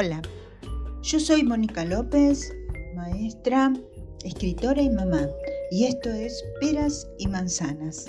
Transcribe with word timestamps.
Hola, 0.00 0.22
yo 1.02 1.18
soy 1.18 1.42
Mónica 1.42 1.84
López, 1.84 2.52
maestra, 2.94 3.72
escritora 4.22 4.80
y 4.80 4.90
mamá, 4.90 5.26
y 5.72 5.86
esto 5.86 6.08
es 6.08 6.44
Peras 6.60 7.08
y 7.18 7.26
Manzanas, 7.26 8.08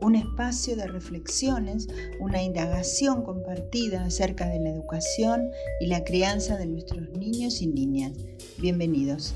un 0.00 0.16
espacio 0.16 0.74
de 0.74 0.86
reflexiones, 0.86 1.86
una 2.18 2.42
indagación 2.42 3.24
compartida 3.24 4.06
acerca 4.06 4.48
de 4.48 4.58
la 4.58 4.70
educación 4.70 5.50
y 5.82 5.88
la 5.88 6.02
crianza 6.02 6.56
de 6.56 6.64
nuestros 6.64 7.10
niños 7.10 7.60
y 7.60 7.66
niñas. 7.66 8.12
Bienvenidos. 8.56 9.34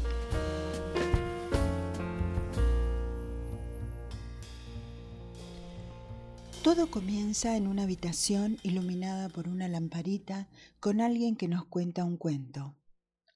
Todo 6.63 6.89
comienza 6.89 7.57
en 7.57 7.67
una 7.67 7.83
habitación 7.83 8.57
iluminada 8.63 9.29
por 9.29 9.49
una 9.49 9.67
lamparita 9.67 10.49
con 10.79 11.01
alguien 11.01 11.35
que 11.35 11.49
nos 11.49 11.65
cuenta 11.65 12.05
un 12.05 12.17
cuento. 12.17 12.77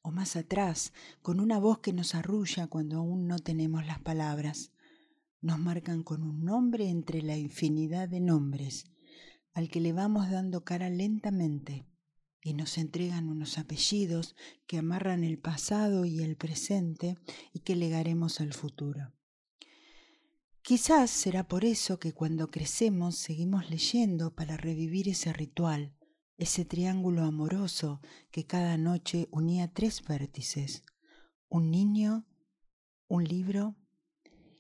O 0.01 0.13
más 0.13 0.37
atrás, 0.37 0.93
con 1.23 1.41
una 1.41 1.59
voz 1.59 1.81
que 1.81 1.93
nos 1.93 2.15
arrulla 2.15 2.69
cuando 2.69 2.99
aún 2.99 3.27
no 3.27 3.41
tenemos 3.41 3.85
las 3.85 3.99
palabras. 3.99 4.71
Nos 5.41 5.59
marcan 5.59 6.05
con 6.05 6.23
un 6.23 6.45
nombre 6.45 6.89
entre 6.89 7.21
la 7.21 7.37
infinidad 7.37 8.09
de 8.09 8.21
nombres, 8.21 8.85
al 9.55 9.71
que 9.71 9.81
le 9.81 9.93
vamos 9.93 10.31
dando 10.31 10.63
cara 10.63 10.89
lentamente, 10.89 11.85
y 12.45 12.55
nos 12.55 12.79
entregan 12.79 13.29
unos 13.29 13.59
apellidos 13.59 14.37
que 14.69 14.79
amarran 14.79 15.25
el 15.25 15.41
pasado 15.41 16.05
y 16.05 16.23
el 16.23 16.37
presente 16.37 17.17
y 17.53 17.59
que 17.59 17.75
legaremos 17.75 18.41
al 18.41 18.53
futuro. 18.53 19.16
Quizás 20.67 21.13
será 21.13 21.47
por 21.47 21.65
eso 21.65 22.01
que 22.01 22.13
cuando 22.13 22.51
crecemos 22.51 23.15
seguimos 23.15 23.71
leyendo 23.71 24.35
para 24.35 24.57
revivir 24.57 25.09
ese 25.09 25.33
ritual, 25.33 25.95
ese 26.39 26.65
triángulo 26.65 27.23
amoroso 27.23 28.01
que 28.33 28.47
cada 28.47 28.77
noche 28.77 29.29
unía 29.31 29.73
tres 29.73 30.03
vértices, 30.03 30.83
un 31.49 31.71
niño, 31.71 32.27
un 33.07 33.23
libro 33.23 33.77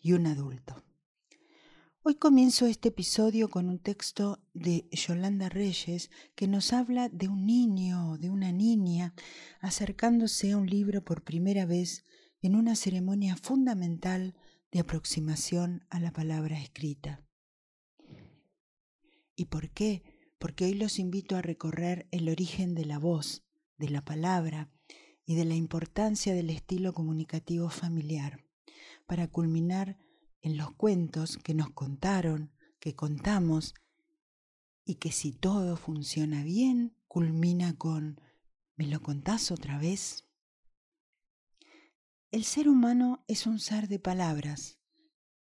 y 0.00 0.12
un 0.12 0.28
adulto. 0.28 0.84
Hoy 2.05 2.14
comienzo 2.14 2.67
este 2.67 2.91
episodio 2.91 3.50
con 3.50 3.69
un 3.69 3.80
texto 3.80 4.41
de 4.55 4.89
Yolanda 4.92 5.48
Reyes 5.48 6.12
que 6.36 6.47
nos 6.47 6.73
habla 6.73 7.08
de 7.08 7.27
un 7.27 7.47
niño 7.47 8.17
de 8.19 8.30
una 8.30 8.52
niña 8.52 9.12
acercándose 9.58 10.52
a 10.52 10.56
un 10.56 10.70
libro 10.70 11.05
por 11.05 11.25
primera 11.25 11.67
vez 11.67 12.05
en 12.42 12.55
una 12.55 12.77
ceremonia 12.77 13.34
fundamental 13.34 14.36
de 14.77 14.80
aproximación 14.80 15.86
a 15.88 15.98
la 16.00 16.12
palabra 16.12 16.60
escrita. 16.60 17.24
¿Y 19.34 19.46
por 19.46 19.70
qué? 19.70 20.02
Porque 20.38 20.66
hoy 20.66 20.74
los 20.74 20.98
invito 20.98 21.34
a 21.34 21.41
recorrer 21.41 22.06
el 22.10 22.28
origen 22.28 22.74
de 22.74 22.84
la 22.84 22.98
voz, 22.98 23.42
de 23.78 23.88
la 23.88 24.05
palabra 24.05 24.70
y 25.24 25.34
de 25.34 25.46
la 25.46 25.55
importancia 25.55 26.34
del 26.34 26.50
estilo 26.50 26.92
comunicativo 26.92 27.70
familiar, 27.70 28.44
para 29.06 29.28
culminar 29.28 29.96
en 30.42 30.58
los 30.58 30.72
cuentos 30.72 31.38
que 31.38 31.55
nos 31.55 31.70
contaron, 31.70 32.52
que 32.78 32.94
contamos, 32.94 33.72
y 34.84 34.96
que 34.96 35.11
si 35.11 35.33
todo 35.33 35.78
funciona 35.78 36.44
bien, 36.44 36.94
culmina 37.08 37.78
con 37.78 38.20
¿me 38.77 38.86
lo 38.86 39.00
contás 39.00 39.50
otra 39.50 39.78
vez? 39.78 40.25
El 42.32 42.42
ser 42.42 42.69
humano 42.69 43.24
es 43.28 43.46
un 43.46 43.60
ser 43.60 43.86
de 43.86 44.00
palabras 44.00 44.80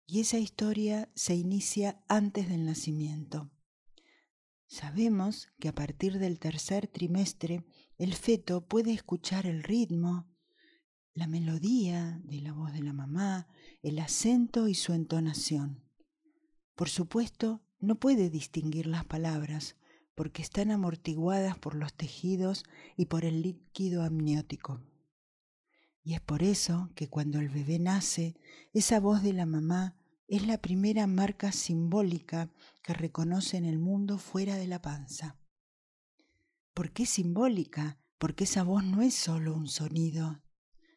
y 0.05 0.19
esa 0.19 0.37
historia 0.37 1.11
se 1.15 1.35
inicia 1.35 2.03
antes 2.07 2.47
del 2.47 2.63
nacimiento. 2.63 3.51
Sabemos 4.67 5.49
que 5.59 5.67
a 5.67 5.73
partir 5.73 6.19
del 6.19 6.37
tercer 6.37 6.87
trimestre 6.87 7.65
el 7.97 8.13
feto 8.13 8.67
puede 8.67 8.93
escuchar 8.93 9.47
el 9.47 9.63
ritmo, 9.63 10.31
la 11.15 11.25
melodía 11.25 12.21
de 12.23 12.41
la 12.41 12.53
voz 12.53 12.71
de 12.71 12.83
la 12.83 12.93
mamá, 12.93 13.47
el 13.81 13.97
acento 13.97 14.67
y 14.67 14.75
su 14.75 14.93
entonación. 14.93 15.83
Por 16.75 16.89
supuesto, 16.89 17.63
no 17.79 17.99
puede 17.99 18.29
distinguir 18.29 18.85
las 18.85 19.05
palabras 19.05 19.75
porque 20.13 20.43
están 20.43 20.69
amortiguadas 20.69 21.57
por 21.57 21.73
los 21.73 21.93
tejidos 21.93 22.63
y 22.95 23.05
por 23.05 23.25
el 23.25 23.41
líquido 23.41 24.03
amniótico. 24.03 24.81
Y 26.05 26.13
es 26.13 26.21
por 26.21 26.43
eso 26.43 26.91
que 26.93 27.09
cuando 27.09 27.39
el 27.39 27.49
bebé 27.49 27.79
nace, 27.79 28.35
esa 28.73 28.99
voz 28.99 29.23
de 29.23 29.33
la 29.33 29.47
mamá 29.47 29.97
es 30.27 30.45
la 30.45 30.59
primera 30.59 31.07
marca 31.07 31.51
simbólica 31.51 32.51
que 32.83 32.93
reconoce 32.93 33.57
en 33.57 33.65
el 33.65 33.79
mundo 33.79 34.19
fuera 34.19 34.55
de 34.55 34.67
la 34.67 34.83
panza. 34.83 35.39
¿Por 36.75 36.91
qué 36.91 37.07
simbólica? 37.07 37.97
Porque 38.19 38.43
esa 38.43 38.61
voz 38.61 38.83
no 38.83 39.01
es 39.01 39.15
solo 39.15 39.55
un 39.55 39.67
sonido, 39.67 40.43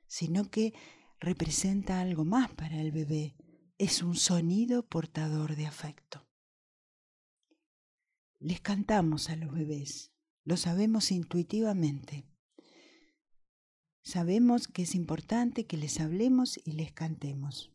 sino 0.07 0.51
que 0.51 0.75
representa 1.21 2.01
algo 2.01 2.27
más 2.27 2.53
para 2.53 2.79
el 2.79 2.93
bebé. 2.93 3.35
Es 3.79 4.03
un 4.03 4.15
sonido 4.15 4.87
portador 4.87 5.57
de 5.57 5.67
afecto. 5.67 6.29
Les 8.41 8.61
cantamos 8.61 9.31
a 9.31 9.37
los 9.37 9.55
bebés, 9.55 10.13
lo 10.45 10.59
sabemos 10.59 11.11
intuitivamente. 11.13 12.29
Sabemos 14.09 14.69
que 14.69 14.85
es 14.85 14.95
importante 14.95 15.67
que 15.67 15.77
les 15.77 16.01
hablemos 16.01 16.59
y 16.65 16.73
les 16.73 16.93
cantemos. 16.93 17.75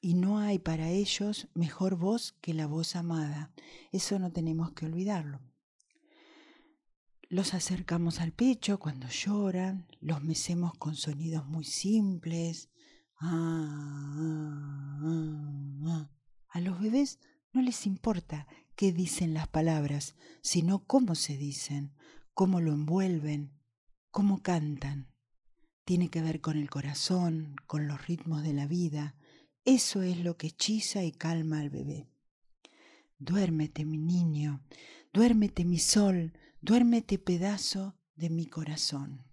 Y 0.00 0.14
no 0.14 0.38
hay 0.38 0.60
para 0.60 0.90
ellos 0.90 1.48
mejor 1.52 1.96
voz 1.96 2.30
que 2.40 2.54
la 2.54 2.68
voz 2.68 2.94
amada. 2.94 3.50
Eso 3.90 4.20
no 4.20 4.30
tenemos 4.30 4.70
que 4.70 4.86
olvidarlo. 4.86 5.40
Los 7.28 7.54
acercamos 7.54 8.20
al 8.20 8.30
pecho 8.30 8.78
cuando 8.78 9.08
lloran, 9.08 9.88
los 9.98 10.22
mecemos 10.22 10.74
con 10.74 10.94
sonidos 10.94 11.44
muy 11.48 11.64
simples. 11.64 12.70
Ah, 13.18 14.14
ah, 15.02 15.80
ah, 15.86 16.10
A 16.50 16.60
los 16.60 16.80
bebés 16.80 17.18
no 17.52 17.62
les 17.62 17.84
importa 17.84 18.46
qué 18.76 18.92
dicen 18.92 19.34
las 19.34 19.48
palabras, 19.48 20.14
sino 20.40 20.84
cómo 20.84 21.16
se 21.16 21.36
dicen, 21.36 21.96
cómo 22.32 22.60
lo 22.60 22.72
envuelven, 22.72 23.58
cómo 24.12 24.40
cantan 24.40 25.17
tiene 25.88 26.10
que 26.10 26.20
ver 26.20 26.42
con 26.42 26.58
el 26.58 26.68
corazón, 26.68 27.56
con 27.66 27.88
los 27.88 28.06
ritmos 28.06 28.42
de 28.42 28.52
la 28.52 28.66
vida. 28.66 29.14
Eso 29.64 30.02
es 30.02 30.18
lo 30.18 30.36
que 30.36 30.48
hechiza 30.48 31.02
y 31.02 31.12
calma 31.12 31.60
al 31.60 31.70
bebé. 31.70 32.10
Duérmete, 33.18 33.86
mi 33.86 33.96
niño, 33.96 34.60
duérmete, 35.14 35.64
mi 35.64 35.78
sol, 35.78 36.34
duérmete, 36.60 37.18
pedazo 37.18 37.96
de 38.16 38.28
mi 38.28 38.44
corazón. 38.44 39.24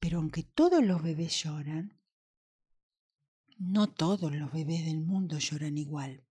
Pero 0.00 0.18
aunque 0.18 0.42
todos 0.42 0.84
los 0.84 1.04
bebés 1.04 1.44
lloran, 1.44 1.96
no 3.56 3.86
todos 3.86 4.34
los 4.34 4.52
bebés 4.52 4.86
del 4.86 4.98
mundo 4.98 5.38
lloran 5.38 5.78
igual 5.78 6.24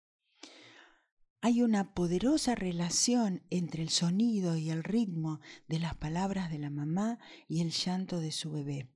hay 1.44 1.62
una 1.62 1.94
poderosa 1.94 2.56
relación 2.56 3.44
entre 3.50 3.84
el 3.84 3.90
sonido 3.90 4.56
y 4.56 4.70
el 4.70 4.82
ritmo 4.82 5.42
de 5.68 5.78
las 5.78 5.94
palabras 5.94 6.50
de 6.50 6.58
la 6.58 6.70
mamá 6.70 7.20
y 7.50 7.60
el 7.60 7.72
llanto 7.72 8.22
de 8.22 8.32
su 8.32 8.50
bebé. 8.50 8.90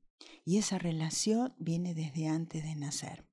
Y 0.45 0.57
esa 0.57 0.79
relación 0.79 1.53
viene 1.59 1.93
desde 1.93 2.29
antes 2.29 2.63
de 2.63 2.73
nacer. 2.75 3.27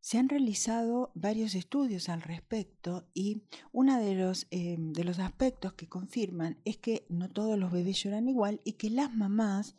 Se 0.00 0.18
han 0.18 0.28
realizado 0.28 1.12
varios 1.14 1.54
estudios 1.54 2.10
al 2.10 2.20
respecto 2.20 3.08
y 3.14 3.44
uno 3.72 3.98
de 3.98 4.14
los, 4.16 4.46
eh, 4.50 4.76
de 4.78 5.04
los 5.04 5.18
aspectos 5.18 5.72
que 5.72 5.88
confirman 5.88 6.60
es 6.66 6.76
que 6.76 7.06
no 7.08 7.30
todos 7.30 7.58
los 7.58 7.72
bebés 7.72 8.02
lloran 8.02 8.28
igual 8.28 8.60
y 8.64 8.74
que 8.74 8.90
las 8.90 9.14
mamás 9.14 9.76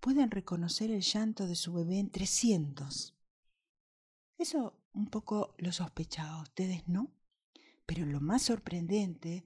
pueden 0.00 0.32
reconocer 0.32 0.90
el 0.90 1.02
llanto 1.02 1.46
de 1.46 1.54
su 1.54 1.72
bebé 1.72 2.00
en 2.00 2.10
300. 2.10 3.14
Eso 4.36 4.83
un 4.94 5.06
poco 5.06 5.54
lo 5.58 5.72
sospechaba, 5.72 6.40
ustedes 6.40 6.88
no. 6.88 7.12
Pero 7.86 8.06
lo 8.06 8.20
más 8.20 8.42
sorprendente 8.42 9.44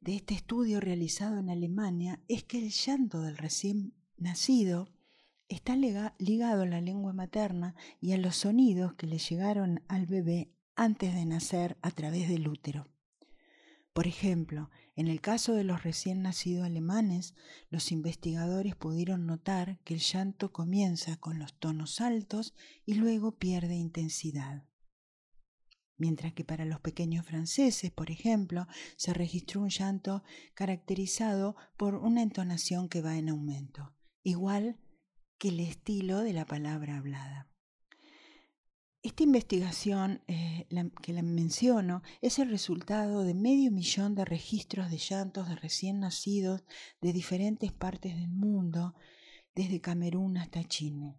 de 0.00 0.16
este 0.16 0.34
estudio 0.34 0.80
realizado 0.80 1.38
en 1.38 1.48
Alemania 1.48 2.20
es 2.28 2.44
que 2.44 2.58
el 2.58 2.70
llanto 2.70 3.22
del 3.22 3.38
recién 3.38 3.94
nacido 4.16 4.88
está 5.48 5.76
ligado 5.76 6.62
a 6.62 6.66
la 6.66 6.80
lengua 6.80 7.12
materna 7.12 7.74
y 8.00 8.12
a 8.12 8.18
los 8.18 8.36
sonidos 8.36 8.94
que 8.94 9.06
le 9.06 9.18
llegaron 9.18 9.82
al 9.88 10.06
bebé 10.06 10.52
antes 10.76 11.14
de 11.14 11.24
nacer 11.24 11.78
a 11.82 11.90
través 11.90 12.28
del 12.28 12.48
útero. 12.48 12.88
Por 13.92 14.06
ejemplo, 14.06 14.70
en 14.94 15.08
el 15.08 15.20
caso 15.20 15.54
de 15.54 15.64
los 15.64 15.82
recién 15.82 16.22
nacidos 16.22 16.64
alemanes, 16.64 17.34
los 17.70 17.90
investigadores 17.90 18.76
pudieron 18.76 19.26
notar 19.26 19.80
que 19.84 19.94
el 19.94 20.00
llanto 20.00 20.52
comienza 20.52 21.16
con 21.16 21.38
los 21.38 21.58
tonos 21.58 22.00
altos 22.00 22.54
y 22.86 22.94
luego 22.94 23.32
pierde 23.32 23.74
intensidad 23.74 24.69
mientras 26.00 26.32
que 26.32 26.44
para 26.44 26.64
los 26.64 26.80
pequeños 26.80 27.26
franceses, 27.26 27.92
por 27.92 28.10
ejemplo, 28.10 28.66
se 28.96 29.14
registró 29.14 29.60
un 29.60 29.68
llanto 29.68 30.24
caracterizado 30.54 31.54
por 31.76 31.94
una 31.94 32.22
entonación 32.22 32.88
que 32.88 33.02
va 33.02 33.16
en 33.16 33.28
aumento, 33.28 33.94
igual 34.22 34.80
que 35.38 35.48
el 35.48 35.60
estilo 35.60 36.20
de 36.20 36.32
la 36.32 36.46
palabra 36.46 36.96
hablada. 36.96 37.48
Esta 39.02 39.22
investigación 39.22 40.22
eh, 40.26 40.66
que 41.00 41.12
la 41.14 41.22
menciono 41.22 42.02
es 42.20 42.38
el 42.38 42.50
resultado 42.50 43.22
de 43.24 43.32
medio 43.32 43.70
millón 43.70 44.14
de 44.14 44.26
registros 44.26 44.90
de 44.90 44.98
llantos 44.98 45.48
de 45.48 45.56
recién 45.56 46.00
nacidos 46.00 46.64
de 47.00 47.12
diferentes 47.12 47.72
partes 47.72 48.14
del 48.14 48.28
mundo, 48.28 48.94
desde 49.54 49.80
Camerún 49.80 50.36
hasta 50.36 50.64
Chile. 50.64 51.16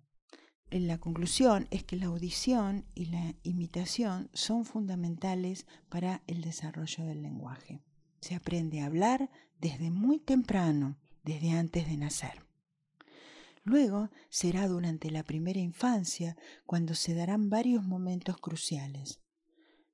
La 0.71 0.99
conclusión 0.99 1.67
es 1.69 1.83
que 1.83 1.97
la 1.97 2.05
audición 2.05 2.85
y 2.95 3.07
la 3.07 3.35
imitación 3.43 4.29
son 4.33 4.63
fundamentales 4.63 5.65
para 5.89 6.23
el 6.27 6.41
desarrollo 6.41 7.03
del 7.03 7.21
lenguaje. 7.21 7.81
Se 8.21 8.35
aprende 8.35 8.79
a 8.79 8.85
hablar 8.85 9.29
desde 9.59 9.91
muy 9.91 10.19
temprano, 10.19 10.97
desde 11.23 11.51
antes 11.51 11.87
de 11.87 11.97
nacer. 11.97 12.45
Luego 13.63 14.11
será 14.29 14.69
durante 14.69 15.11
la 15.11 15.23
primera 15.23 15.59
infancia 15.59 16.37
cuando 16.65 16.95
se 16.95 17.15
darán 17.15 17.49
varios 17.49 17.83
momentos 17.83 18.37
cruciales. 18.37 19.19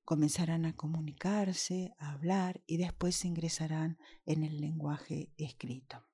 Comenzarán 0.05 0.65
a 0.65 0.75
comunicarse, 0.75 1.95
a 1.97 2.11
hablar 2.11 2.61
y 2.67 2.77
después 2.77 3.25
ingresarán 3.25 3.97
en 4.27 4.43
el 4.43 4.61
lenguaje 4.61 5.33
escrito. 5.37 6.05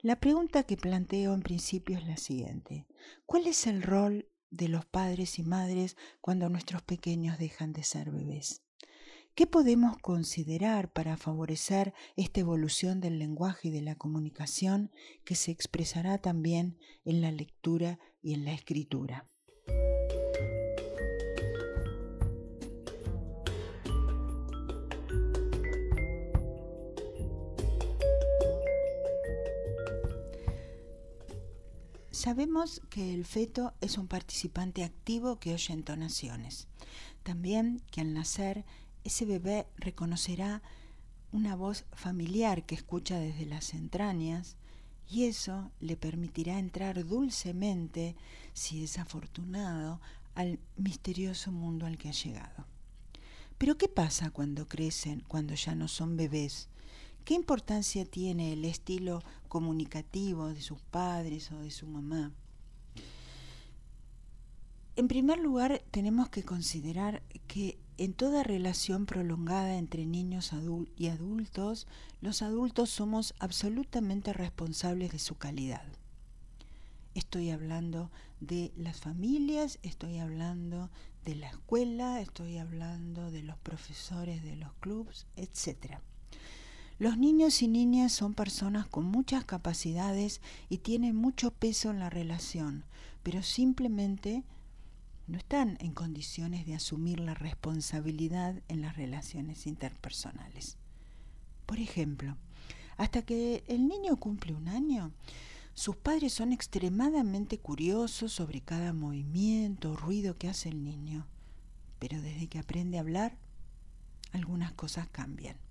La 0.00 0.18
pregunta 0.18 0.62
que 0.62 0.78
planteo 0.78 1.34
en 1.34 1.42
principio 1.42 1.98
es 1.98 2.06
la 2.06 2.16
siguiente. 2.16 2.87
¿Cuál 3.26 3.46
es 3.46 3.66
el 3.66 3.82
rol 3.82 4.28
de 4.50 4.68
los 4.68 4.86
padres 4.86 5.38
y 5.38 5.42
madres 5.42 5.96
cuando 6.20 6.48
nuestros 6.48 6.82
pequeños 6.82 7.38
dejan 7.38 7.72
de 7.72 7.82
ser 7.82 8.10
bebés? 8.10 8.62
¿Qué 9.34 9.46
podemos 9.46 9.96
considerar 9.98 10.92
para 10.92 11.16
favorecer 11.16 11.94
esta 12.16 12.40
evolución 12.40 13.00
del 13.00 13.20
lenguaje 13.20 13.68
y 13.68 13.70
de 13.70 13.82
la 13.82 13.94
comunicación 13.94 14.90
que 15.24 15.36
se 15.36 15.52
expresará 15.52 16.18
también 16.18 16.76
en 17.04 17.20
la 17.20 17.30
lectura 17.30 18.00
y 18.20 18.34
en 18.34 18.44
la 18.44 18.52
escritura? 18.52 19.28
Sabemos 32.28 32.82
que 32.90 33.14
el 33.14 33.24
feto 33.24 33.72
es 33.80 33.96
un 33.96 34.06
participante 34.06 34.84
activo 34.84 35.40
que 35.40 35.54
oye 35.54 35.72
entonaciones. 35.72 36.68
También 37.22 37.80
que 37.90 38.02
al 38.02 38.12
nacer 38.12 38.66
ese 39.02 39.24
bebé 39.24 39.66
reconocerá 39.78 40.60
una 41.32 41.56
voz 41.56 41.86
familiar 41.94 42.66
que 42.66 42.74
escucha 42.74 43.18
desde 43.18 43.46
las 43.46 43.72
entrañas 43.72 44.58
y 45.08 45.24
eso 45.24 45.70
le 45.80 45.96
permitirá 45.96 46.58
entrar 46.58 47.06
dulcemente, 47.06 48.14
si 48.52 48.84
es 48.84 48.98
afortunado, 48.98 49.98
al 50.34 50.58
misterioso 50.76 51.50
mundo 51.50 51.86
al 51.86 51.96
que 51.96 52.10
ha 52.10 52.12
llegado. 52.12 52.66
Pero 53.56 53.78
¿qué 53.78 53.88
pasa 53.88 54.30
cuando 54.30 54.68
crecen, 54.68 55.24
cuando 55.28 55.54
ya 55.54 55.74
no 55.74 55.88
son 55.88 56.18
bebés? 56.18 56.68
¿Qué 57.28 57.34
importancia 57.34 58.06
tiene 58.06 58.54
el 58.54 58.64
estilo 58.64 59.22
comunicativo 59.48 60.48
de 60.48 60.62
sus 60.62 60.80
padres 60.80 61.52
o 61.52 61.58
de 61.58 61.70
su 61.70 61.86
mamá? 61.86 62.32
En 64.96 65.08
primer 65.08 65.38
lugar, 65.38 65.82
tenemos 65.90 66.30
que 66.30 66.42
considerar 66.42 67.22
que 67.46 67.78
en 67.98 68.14
toda 68.14 68.44
relación 68.44 69.04
prolongada 69.04 69.74
entre 69.74 70.06
niños 70.06 70.52
y 70.96 71.08
adultos, 71.08 71.86
los 72.22 72.40
adultos 72.40 72.88
somos 72.88 73.34
absolutamente 73.40 74.32
responsables 74.32 75.12
de 75.12 75.18
su 75.18 75.34
calidad. 75.34 75.84
Estoy 77.12 77.50
hablando 77.50 78.10
de 78.40 78.72
las 78.74 79.00
familias, 79.00 79.78
estoy 79.82 80.16
hablando 80.16 80.90
de 81.26 81.34
la 81.34 81.50
escuela, 81.50 82.22
estoy 82.22 82.56
hablando 82.56 83.30
de 83.30 83.42
los 83.42 83.58
profesores 83.58 84.42
de 84.42 84.56
los 84.56 84.72
clubs, 84.80 85.26
etc. 85.36 86.00
Los 86.98 87.16
niños 87.16 87.62
y 87.62 87.68
niñas 87.68 88.12
son 88.12 88.34
personas 88.34 88.88
con 88.88 89.04
muchas 89.04 89.44
capacidades 89.44 90.40
y 90.68 90.78
tienen 90.78 91.14
mucho 91.14 91.52
peso 91.52 91.90
en 91.90 92.00
la 92.00 92.10
relación, 92.10 92.84
pero 93.22 93.44
simplemente 93.44 94.42
no 95.28 95.38
están 95.38 95.76
en 95.80 95.92
condiciones 95.92 96.66
de 96.66 96.74
asumir 96.74 97.20
la 97.20 97.34
responsabilidad 97.34 98.60
en 98.66 98.80
las 98.80 98.96
relaciones 98.96 99.68
interpersonales. 99.68 100.76
Por 101.66 101.78
ejemplo, 101.78 102.36
hasta 102.96 103.22
que 103.22 103.62
el 103.68 103.86
niño 103.86 104.16
cumple 104.16 104.54
un 104.54 104.66
año, 104.66 105.12
sus 105.74 105.94
padres 105.94 106.32
son 106.32 106.52
extremadamente 106.52 107.58
curiosos 107.58 108.32
sobre 108.32 108.60
cada 108.60 108.92
movimiento 108.92 109.92
o 109.92 109.96
ruido 109.96 110.36
que 110.36 110.48
hace 110.48 110.70
el 110.70 110.82
niño, 110.82 111.28
pero 112.00 112.20
desde 112.20 112.48
que 112.48 112.58
aprende 112.58 112.98
a 112.98 113.02
hablar, 113.02 113.36
algunas 114.32 114.72
cosas 114.72 115.06
cambian. 115.12 115.67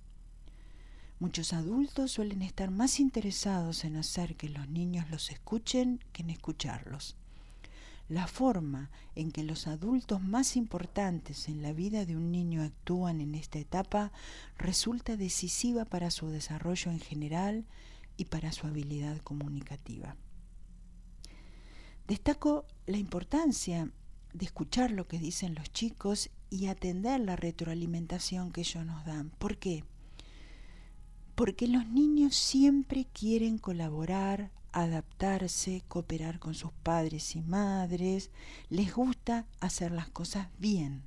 Muchos 1.20 1.54
adultos 1.54 2.12
suelen 2.12 2.44
estar 2.44 2.70
más 2.70 3.00
interesados 3.00 3.86
en 3.86 3.96
hacer 3.96 4.36
que 4.36 4.50
los 4.50 4.70
niños 4.70 5.10
los 5.10 5.32
escuchen 5.32 6.00
que 6.14 6.22
en 6.22 6.30
escucharlos. 6.30 7.16
La 8.08 8.28
forma 8.28 8.92
en 9.16 9.32
que 9.32 9.44
los 9.44 9.66
adultos 9.66 10.22
más 10.22 10.56
importantes 10.56 11.50
en 11.50 11.64
la 11.64 11.74
vida 11.74 12.06
de 12.06 12.16
un 12.16 12.32
niño 12.32 12.62
actúan 12.62 13.20
en 13.20 13.34
esta 13.34 13.58
etapa 13.58 14.12
resulta 14.60 15.18
decisiva 15.18 15.86
para 15.86 16.12
su 16.12 16.30
desarrollo 16.30 16.92
en 16.92 17.00
general 17.00 17.66
y 18.16 18.26
para 18.26 18.52
su 18.52 18.68
habilidad 18.68 19.18
comunicativa. 19.18 20.16
Destaco 22.08 22.66
la 22.86 22.98
importancia 22.98 23.92
de 24.34 24.46
escuchar 24.46 24.92
lo 24.92 25.08
que 25.08 25.18
dicen 25.18 25.56
los 25.56 25.72
chicos 25.74 26.30
y 26.52 26.68
atender 26.68 27.20
la 27.22 27.36
retroalimentación 27.36 28.52
que 28.52 28.62
ellos 28.62 28.86
nos 28.86 29.04
dan. 29.04 29.32
¿Por 29.32 29.58
qué? 29.58 29.84
Porque 31.38 31.68
los 31.68 31.86
niños 31.86 32.36
siempre 32.36 33.06
quieren 33.14 33.60
colaborar, 33.60 34.50
adaptarse, 34.72 35.84
cooperar 35.88 36.40
con 36.40 36.56
sus 36.56 36.72
padres 36.72 37.36
y 37.36 37.44
madres, 37.44 38.32
les 38.70 38.92
gusta 38.92 39.46
hacer 39.60 39.92
las 39.92 40.10
cosas 40.10 40.48
bien. 40.58 41.04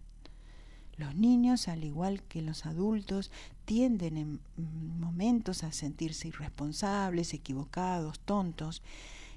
Los 0.96 1.16
niños, 1.16 1.66
al 1.66 1.82
igual 1.82 2.22
que 2.22 2.42
los 2.42 2.64
adultos, 2.64 3.32
tienden 3.64 4.16
en 4.16 4.40
momentos 5.00 5.64
a 5.64 5.72
sentirse 5.72 6.28
irresponsables, 6.28 7.34
equivocados, 7.34 8.20
tontos, 8.20 8.84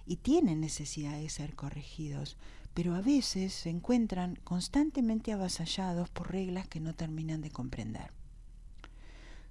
y 0.05 0.17
tienen 0.17 0.61
necesidad 0.61 1.17
de 1.17 1.29
ser 1.29 1.55
corregidos, 1.55 2.37
pero 2.75 2.93
a 2.93 3.01
veces 3.01 3.51
se 3.51 3.71
encuentran 3.71 4.37
constantemente 4.43 5.33
avasallados 5.33 6.11
por 6.11 6.31
reglas 6.31 6.67
que 6.67 6.79
no 6.79 6.93
terminan 6.93 7.41
de 7.41 7.49
comprender. 7.49 8.11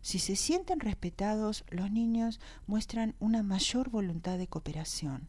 Si 0.03 0.19
se 0.19 0.35
sienten 0.35 0.81
respetados, 0.81 1.65
los 1.71 1.91
niños 1.91 2.41
muestran 2.67 3.15
una 3.21 3.45
mayor 3.45 3.89
voluntad 3.89 4.37
de 4.37 4.49
cooperación. 4.49 5.29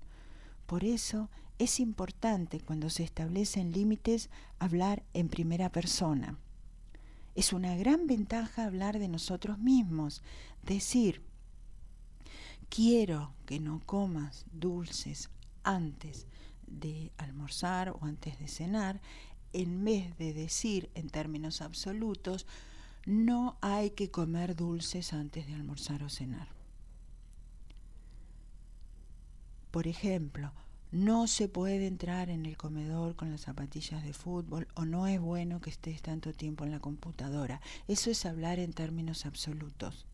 Por 0.66 0.84
eso 0.84 1.30
es 1.60 1.80
importante 1.80 2.60
cuando 2.60 2.90
se 2.90 3.04
establecen 3.04 3.72
límites 3.72 4.32
hablar 4.58 5.04
en 5.14 5.30
primera 5.30 5.72
persona. 5.72 6.40
Es 7.36 7.54
una 7.54 7.76
gran 7.76 8.08
ventaja 8.08 8.66
hablar 8.66 8.98
de 8.98 9.08
nosotros 9.08 9.60
mismos, 9.60 10.24
decir, 10.64 11.22
quiero 12.70 13.34
que 13.46 13.60
no 13.60 13.80
comas 13.86 14.46
dulces 14.52 15.30
antes 15.64 16.26
de 16.66 17.12
almorzar 17.18 17.90
o 17.90 18.00
antes 18.02 18.40
de 18.40 18.48
cenar, 18.48 19.02
en 19.54 19.84
vez 19.84 20.18
de 20.18 20.34
decir 20.34 20.90
en 20.96 21.10
términos 21.10 21.62
absolutos, 21.62 22.48
no 23.06 23.58
hay 23.62 23.92
que 23.92 24.12
comer 24.12 24.56
dulces 24.56 25.14
antes 25.14 25.48
de 25.48 25.56
almorzar 25.56 26.04
o 26.04 26.10
cenar. 26.10 26.48
Por 29.72 29.88
ejemplo, 29.88 30.54
no 30.92 31.28
se 31.28 31.48
puede 31.48 31.88
entrar 31.88 32.30
en 32.30 32.46
el 32.46 32.56
comedor 32.56 33.16
con 33.16 33.32
las 33.32 33.42
zapatillas 33.42 34.04
de 34.04 34.14
fútbol 34.14 34.68
o 34.76 34.86
no 34.86 35.08
es 35.08 35.20
bueno 35.20 35.60
que 35.60 35.72
estés 35.72 36.02
tanto 36.02 36.34
tiempo 36.34 36.64
en 36.64 36.72
la 36.72 36.80
computadora. 36.80 37.62
Eso 37.88 38.12
es 38.12 38.26
hablar 38.26 38.60
en 38.60 38.72
términos 38.74 39.26
absolutos. 39.26 40.06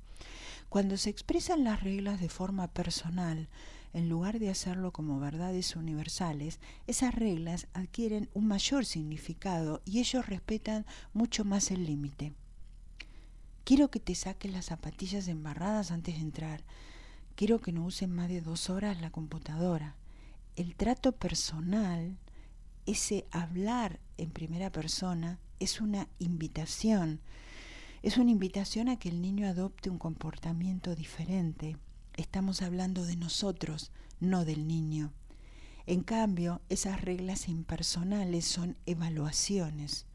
Cuando 0.69 0.97
se 0.97 1.09
expresan 1.09 1.63
las 1.63 1.83
reglas 1.83 2.21
de 2.21 2.29
forma 2.29 2.69
personal, 2.69 3.49
en 3.91 4.07
lugar 4.07 4.39
de 4.39 4.49
hacerlo 4.49 4.93
como 4.93 5.19
verdades 5.19 5.75
universales, 5.75 6.59
esas 6.87 7.13
reglas 7.13 7.67
adquieren 7.73 8.29
un 8.33 8.47
mayor 8.47 8.85
significado 8.85 9.81
y 9.83 9.99
ellos 9.99 10.27
respetan 10.27 10.85
mucho 11.13 11.43
más 11.43 11.71
el 11.71 11.85
límite. 11.85 12.33
Quiero 13.69 13.91
que 13.91 13.99
te 13.99 14.15
saques 14.15 14.51
las 14.51 14.65
zapatillas 14.65 15.27
embarradas 15.27 15.91
antes 15.91 16.15
de 16.15 16.21
entrar. 16.21 16.63
Quiero 17.35 17.59
que 17.59 17.71
no 17.71 17.85
usen 17.85 18.09
más 18.09 18.27
de 18.27 18.41
dos 18.41 18.67
horas 18.71 18.99
la 18.99 19.11
computadora. 19.11 19.95
El 20.55 20.75
trato 20.75 21.11
personal, 21.11 22.17
ese 22.87 23.27
hablar 23.29 23.99
en 24.17 24.31
primera 24.31 24.71
persona, 24.71 25.37
es 25.59 25.81
una 25.81 26.07
invitación. 26.17 27.19
Es 28.01 28.17
una 28.17 28.31
invitación 28.31 28.89
a 28.89 28.97
que 28.97 29.09
el 29.09 29.21
niño 29.21 29.47
adopte 29.47 29.91
un 29.91 29.99
comportamiento 29.99 30.95
diferente. 30.95 31.77
Estamos 32.17 32.63
hablando 32.63 33.05
de 33.05 33.17
nosotros, 33.17 33.91
no 34.19 34.45
del 34.45 34.67
niño. 34.67 35.13
En 35.85 36.01
cambio, 36.01 36.59
esas 36.69 37.01
reglas 37.01 37.47
impersonales 37.47 38.45
son 38.45 38.79
evaluaciones. 38.87 40.07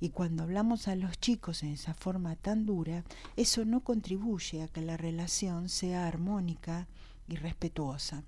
Y 0.00 0.10
cuando 0.10 0.44
hablamos 0.44 0.88
a 0.88 0.94
los 0.94 1.18
chicos 1.18 1.62
en 1.62 1.70
esa 1.70 1.94
forma 1.94 2.36
tan 2.36 2.66
dura, 2.66 3.04
eso 3.36 3.64
no 3.64 3.80
contribuye 3.80 4.62
a 4.62 4.68
que 4.68 4.82
la 4.82 4.96
relación 4.96 5.68
sea 5.68 6.06
armónica 6.06 6.86
y 7.26 7.36
respetuosa. 7.36 8.22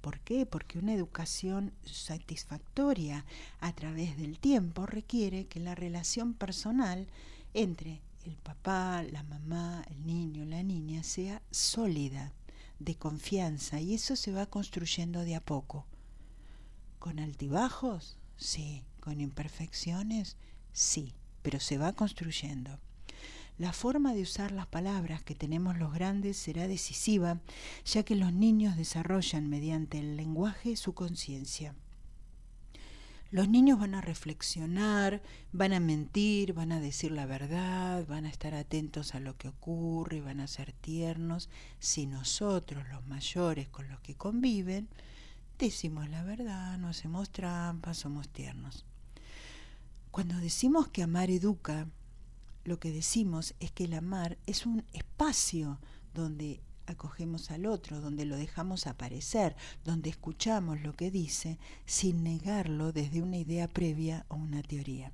¿Por 0.00 0.20
qué? 0.20 0.46
Porque 0.46 0.78
una 0.78 0.94
educación 0.94 1.72
satisfactoria 1.84 3.24
a 3.58 3.72
través 3.72 4.16
del 4.16 4.38
tiempo 4.38 4.86
requiere 4.86 5.46
que 5.46 5.58
la 5.58 5.74
relación 5.74 6.32
personal 6.32 7.08
entre 7.54 8.02
el 8.24 8.36
papá, 8.36 9.02
la 9.02 9.24
mamá, 9.24 9.84
el 9.90 10.06
niño, 10.06 10.44
la 10.44 10.62
niña 10.62 11.02
sea 11.02 11.42
sólida, 11.50 12.32
de 12.78 12.94
confianza, 12.94 13.80
y 13.80 13.94
eso 13.94 14.16
se 14.16 14.32
va 14.32 14.46
construyendo 14.46 15.22
de 15.22 15.34
a 15.34 15.40
poco. 15.40 15.86
¿Con 16.98 17.18
altibajos? 17.18 18.16
Sí. 18.36 18.84
¿Con 19.06 19.20
imperfecciones? 19.20 20.36
Sí, 20.72 21.14
pero 21.42 21.60
se 21.60 21.78
va 21.78 21.92
construyendo. 21.92 22.80
La 23.56 23.72
forma 23.72 24.12
de 24.12 24.22
usar 24.22 24.50
las 24.50 24.66
palabras 24.66 25.22
que 25.22 25.36
tenemos 25.36 25.78
los 25.78 25.94
grandes 25.94 26.36
será 26.36 26.66
decisiva, 26.66 27.38
ya 27.84 28.02
que 28.02 28.16
los 28.16 28.32
niños 28.32 28.76
desarrollan 28.76 29.48
mediante 29.48 30.00
el 30.00 30.16
lenguaje 30.16 30.74
su 30.74 30.92
conciencia. 30.94 31.76
Los 33.30 33.48
niños 33.48 33.78
van 33.78 33.94
a 33.94 34.00
reflexionar, 34.00 35.22
van 35.52 35.72
a 35.72 35.78
mentir, 35.78 36.52
van 36.52 36.72
a 36.72 36.80
decir 36.80 37.12
la 37.12 37.26
verdad, 37.26 38.04
van 38.08 38.24
a 38.24 38.28
estar 38.28 38.54
atentos 38.54 39.14
a 39.14 39.20
lo 39.20 39.36
que 39.36 39.46
ocurre, 39.46 40.20
van 40.20 40.40
a 40.40 40.48
ser 40.48 40.72
tiernos, 40.72 41.48
si 41.78 42.08
nosotros, 42.08 42.82
los 42.88 43.06
mayores 43.06 43.68
con 43.68 43.86
los 43.86 44.00
que 44.00 44.16
conviven, 44.16 44.88
decimos 45.60 46.08
la 46.10 46.24
verdad, 46.24 46.76
no 46.78 46.88
hacemos 46.88 47.30
trampas, 47.30 47.98
somos 47.98 48.28
tiernos. 48.28 48.84
Cuando 50.16 50.38
decimos 50.38 50.88
que 50.88 51.02
amar 51.02 51.28
educa, 51.28 51.90
lo 52.64 52.80
que 52.80 52.90
decimos 52.90 53.54
es 53.60 53.70
que 53.70 53.84
el 53.84 53.92
amar 53.92 54.38
es 54.46 54.64
un 54.64 54.82
espacio 54.94 55.78
donde 56.14 56.62
acogemos 56.86 57.50
al 57.50 57.66
otro, 57.66 58.00
donde 58.00 58.24
lo 58.24 58.38
dejamos 58.38 58.86
aparecer, 58.86 59.56
donde 59.84 60.08
escuchamos 60.08 60.80
lo 60.80 60.94
que 60.94 61.10
dice 61.10 61.58
sin 61.84 62.24
negarlo 62.24 62.92
desde 62.92 63.20
una 63.20 63.36
idea 63.36 63.68
previa 63.68 64.24
o 64.28 64.36
una 64.36 64.62
teoría. 64.62 65.12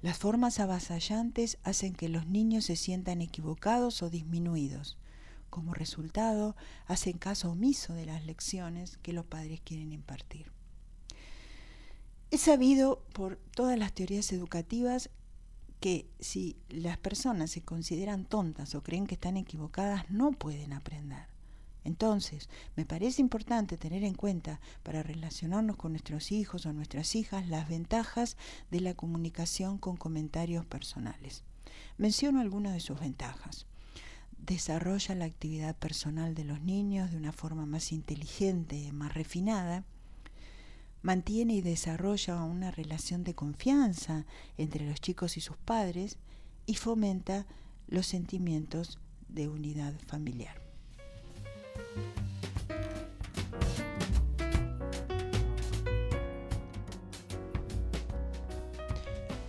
Las 0.00 0.16
formas 0.16 0.58
avasallantes 0.58 1.58
hacen 1.62 1.92
que 1.92 2.08
los 2.08 2.26
niños 2.26 2.64
se 2.64 2.76
sientan 2.76 3.20
equivocados 3.20 4.02
o 4.02 4.08
disminuidos. 4.08 4.96
Como 5.50 5.74
resultado, 5.74 6.56
hacen 6.86 7.18
caso 7.18 7.50
omiso 7.50 7.92
de 7.92 8.06
las 8.06 8.24
lecciones 8.24 8.96
que 9.02 9.12
los 9.12 9.26
padres 9.26 9.60
quieren 9.62 9.92
impartir. 9.92 10.50
Es 12.32 12.40
sabido 12.40 13.04
por 13.12 13.36
todas 13.54 13.78
las 13.78 13.92
teorías 13.92 14.32
educativas 14.32 15.10
que 15.80 16.08
si 16.18 16.56
las 16.70 16.96
personas 16.96 17.50
se 17.50 17.60
consideran 17.60 18.24
tontas 18.24 18.74
o 18.74 18.82
creen 18.82 19.06
que 19.06 19.16
están 19.16 19.36
equivocadas, 19.36 20.08
no 20.08 20.32
pueden 20.32 20.72
aprender. 20.72 21.26
Entonces, 21.84 22.48
me 22.74 22.86
parece 22.86 23.20
importante 23.20 23.76
tener 23.76 24.02
en 24.02 24.14
cuenta 24.14 24.62
para 24.82 25.02
relacionarnos 25.02 25.76
con 25.76 25.92
nuestros 25.92 26.32
hijos 26.32 26.64
o 26.64 26.72
nuestras 26.72 27.14
hijas 27.16 27.46
las 27.48 27.68
ventajas 27.68 28.38
de 28.70 28.80
la 28.80 28.94
comunicación 28.94 29.76
con 29.76 29.98
comentarios 29.98 30.64
personales. 30.64 31.44
Menciono 31.98 32.40
algunas 32.40 32.72
de 32.72 32.80
sus 32.80 32.98
ventajas. 32.98 33.66
Desarrolla 34.38 35.14
la 35.16 35.26
actividad 35.26 35.76
personal 35.76 36.34
de 36.34 36.44
los 36.44 36.62
niños 36.62 37.10
de 37.10 37.18
una 37.18 37.32
forma 37.32 37.66
más 37.66 37.92
inteligente, 37.92 38.90
más 38.92 39.12
refinada 39.12 39.84
mantiene 41.02 41.54
y 41.54 41.60
desarrolla 41.60 42.42
una 42.42 42.70
relación 42.70 43.24
de 43.24 43.34
confianza 43.34 44.24
entre 44.56 44.86
los 44.86 45.00
chicos 45.00 45.36
y 45.36 45.40
sus 45.40 45.56
padres 45.56 46.18
y 46.66 46.74
fomenta 46.74 47.46
los 47.88 48.06
sentimientos 48.06 48.98
de 49.28 49.48
unidad 49.48 49.94
familiar. 50.06 50.62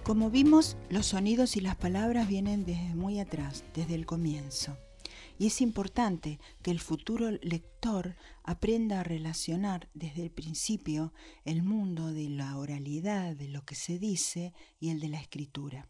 Como 0.04 0.30
vimos, 0.30 0.76
los 0.90 1.08
sonidos 1.08 1.56
y 1.56 1.62
las 1.62 1.78
palabras 1.78 2.28
vienen 2.28 2.66
desde 2.66 2.94
muy 2.94 3.22
atrás, 3.22 3.64
desde 3.74 3.96
el 3.96 4.06
comienzo. 4.06 4.78
Y 5.38 5.48
es 5.48 5.62
importante 5.62 6.40
que 6.62 6.72
el 6.72 6.80
futuro 6.80 7.32
lector 7.32 8.16
aprenda 8.44 9.00
a 9.00 9.04
relacionar 9.04 9.90
desde 9.94 10.24
el 10.24 10.32
principio 10.32 11.14
el 11.44 11.64
mundo 11.64 12.14
de 12.14 12.30
la 12.30 12.58
oralidad, 12.58 13.36
de 13.36 13.48
lo 13.48 13.66
que 13.66 13.76
se 13.76 14.00
dice, 14.00 14.54
y 14.80 14.90
el 14.90 15.00
de 15.00 15.10
la 15.10 15.20
escritura. 15.20 15.90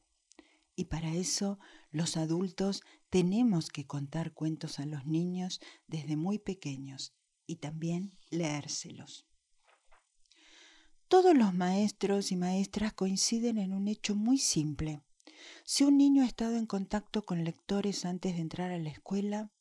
Y 0.76 0.86
para 0.86 1.14
eso 1.14 1.60
los 1.92 2.18
adultos 2.18 2.82
tenemos 3.10 3.70
que 3.70 3.86
contar 3.86 4.34
cuentos 4.34 4.80
a 4.80 4.86
los 4.86 5.06
niños 5.06 5.60
desde 5.88 6.16
muy 6.16 6.40
pequeños 6.40 7.14
y 7.46 7.58
también 7.58 8.18
leérselos. 8.32 9.28
Todos 11.08 11.38
los 11.38 11.54
maestros 11.54 12.32
y 12.32 12.36
maestras 12.36 12.94
coinciden 12.94 13.60
en 13.60 13.74
un 13.74 13.88
hecho 13.88 14.16
muy 14.16 14.40
simple. 14.40 15.04
Si 15.66 15.84
un 15.84 15.98
niño 15.98 16.24
ha 16.24 16.26
estado 16.26 16.58
en 16.58 16.66
contacto 16.66 17.26
con 17.26 17.44
lectores 17.44 18.06
antes 18.06 18.36
de 18.36 18.42
entrar 18.42 18.72
a 18.72 18.78
la 18.78 18.90
escuela, 18.90 19.52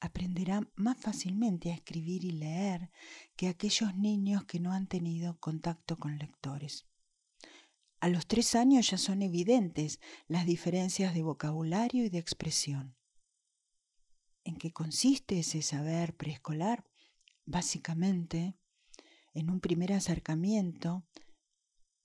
aprenderá 0.00 0.68
más 0.74 0.98
fácilmente 0.98 1.70
a 1.70 1.74
escribir 1.74 2.24
y 2.24 2.32
leer 2.32 2.90
que 3.36 3.48
aquellos 3.48 3.94
niños 3.96 4.44
que 4.44 4.60
no 4.60 4.72
han 4.72 4.86
tenido 4.86 5.38
contacto 5.38 5.98
con 5.98 6.18
lectores. 6.18 6.86
A 8.00 8.08
los 8.08 8.26
tres 8.26 8.54
años 8.54 8.90
ya 8.90 8.98
son 8.98 9.22
evidentes 9.22 10.00
las 10.28 10.46
diferencias 10.46 11.14
de 11.14 11.22
vocabulario 11.22 12.04
y 12.04 12.08
de 12.08 12.18
expresión. 12.18 12.96
¿En 14.44 14.56
qué 14.56 14.72
consiste 14.72 15.40
ese 15.40 15.62
saber 15.62 16.14
preescolar? 16.14 16.84
Básicamente, 17.46 18.54
en 19.34 19.50
un 19.50 19.60
primer 19.60 19.92
acercamiento 19.92 21.04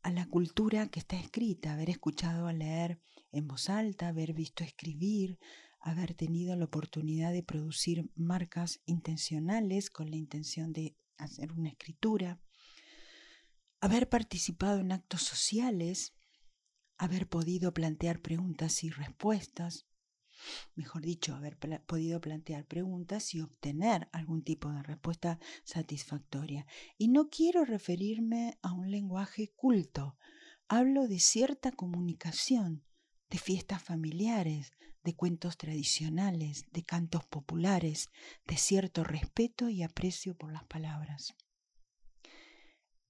a 0.03 0.11
la 0.11 0.25
cultura 0.25 0.87
que 0.87 0.99
está 0.99 1.15
escrita, 1.15 1.73
haber 1.73 1.89
escuchado 1.89 2.51
leer 2.51 2.99
en 3.31 3.47
voz 3.47 3.69
alta, 3.69 4.07
haber 4.09 4.33
visto 4.33 4.63
escribir, 4.63 5.39
haber 5.79 6.13
tenido 6.13 6.55
la 6.55 6.65
oportunidad 6.65 7.31
de 7.31 7.43
producir 7.43 8.09
marcas 8.15 8.81
intencionales 8.85 9.89
con 9.89 10.09
la 10.09 10.17
intención 10.17 10.73
de 10.73 10.95
hacer 11.17 11.51
una 11.51 11.69
escritura, 11.69 12.41
haber 13.79 14.09
participado 14.09 14.79
en 14.79 14.91
actos 14.91 15.23
sociales, 15.23 16.13
haber 16.97 17.27
podido 17.27 17.73
plantear 17.73 18.21
preguntas 18.21 18.83
y 18.83 18.89
respuestas, 18.89 19.87
mejor 20.75 21.01
dicho, 21.01 21.35
haber 21.35 21.57
podido 21.85 22.21
plantear 22.21 22.65
preguntas 22.65 23.33
y 23.33 23.41
obtener 23.41 24.07
algún 24.11 24.43
tipo 24.43 24.69
de 24.71 24.83
respuesta 24.83 25.39
satisfactoria. 25.63 26.65
Y 26.97 27.07
no 27.07 27.29
quiero 27.29 27.65
referirme 27.65 28.57
a 28.61 28.73
un 28.73 28.91
lenguaje 28.91 29.51
culto, 29.55 30.17
hablo 30.67 31.07
de 31.07 31.19
cierta 31.19 31.71
comunicación, 31.71 32.83
de 33.29 33.37
fiestas 33.37 33.81
familiares, 33.81 34.71
de 35.03 35.15
cuentos 35.15 35.57
tradicionales, 35.57 36.65
de 36.71 36.83
cantos 36.83 37.25
populares, 37.25 38.09
de 38.45 38.57
cierto 38.57 39.03
respeto 39.03 39.69
y 39.69 39.83
aprecio 39.83 40.35
por 40.35 40.51
las 40.51 40.63
palabras. 40.65 41.33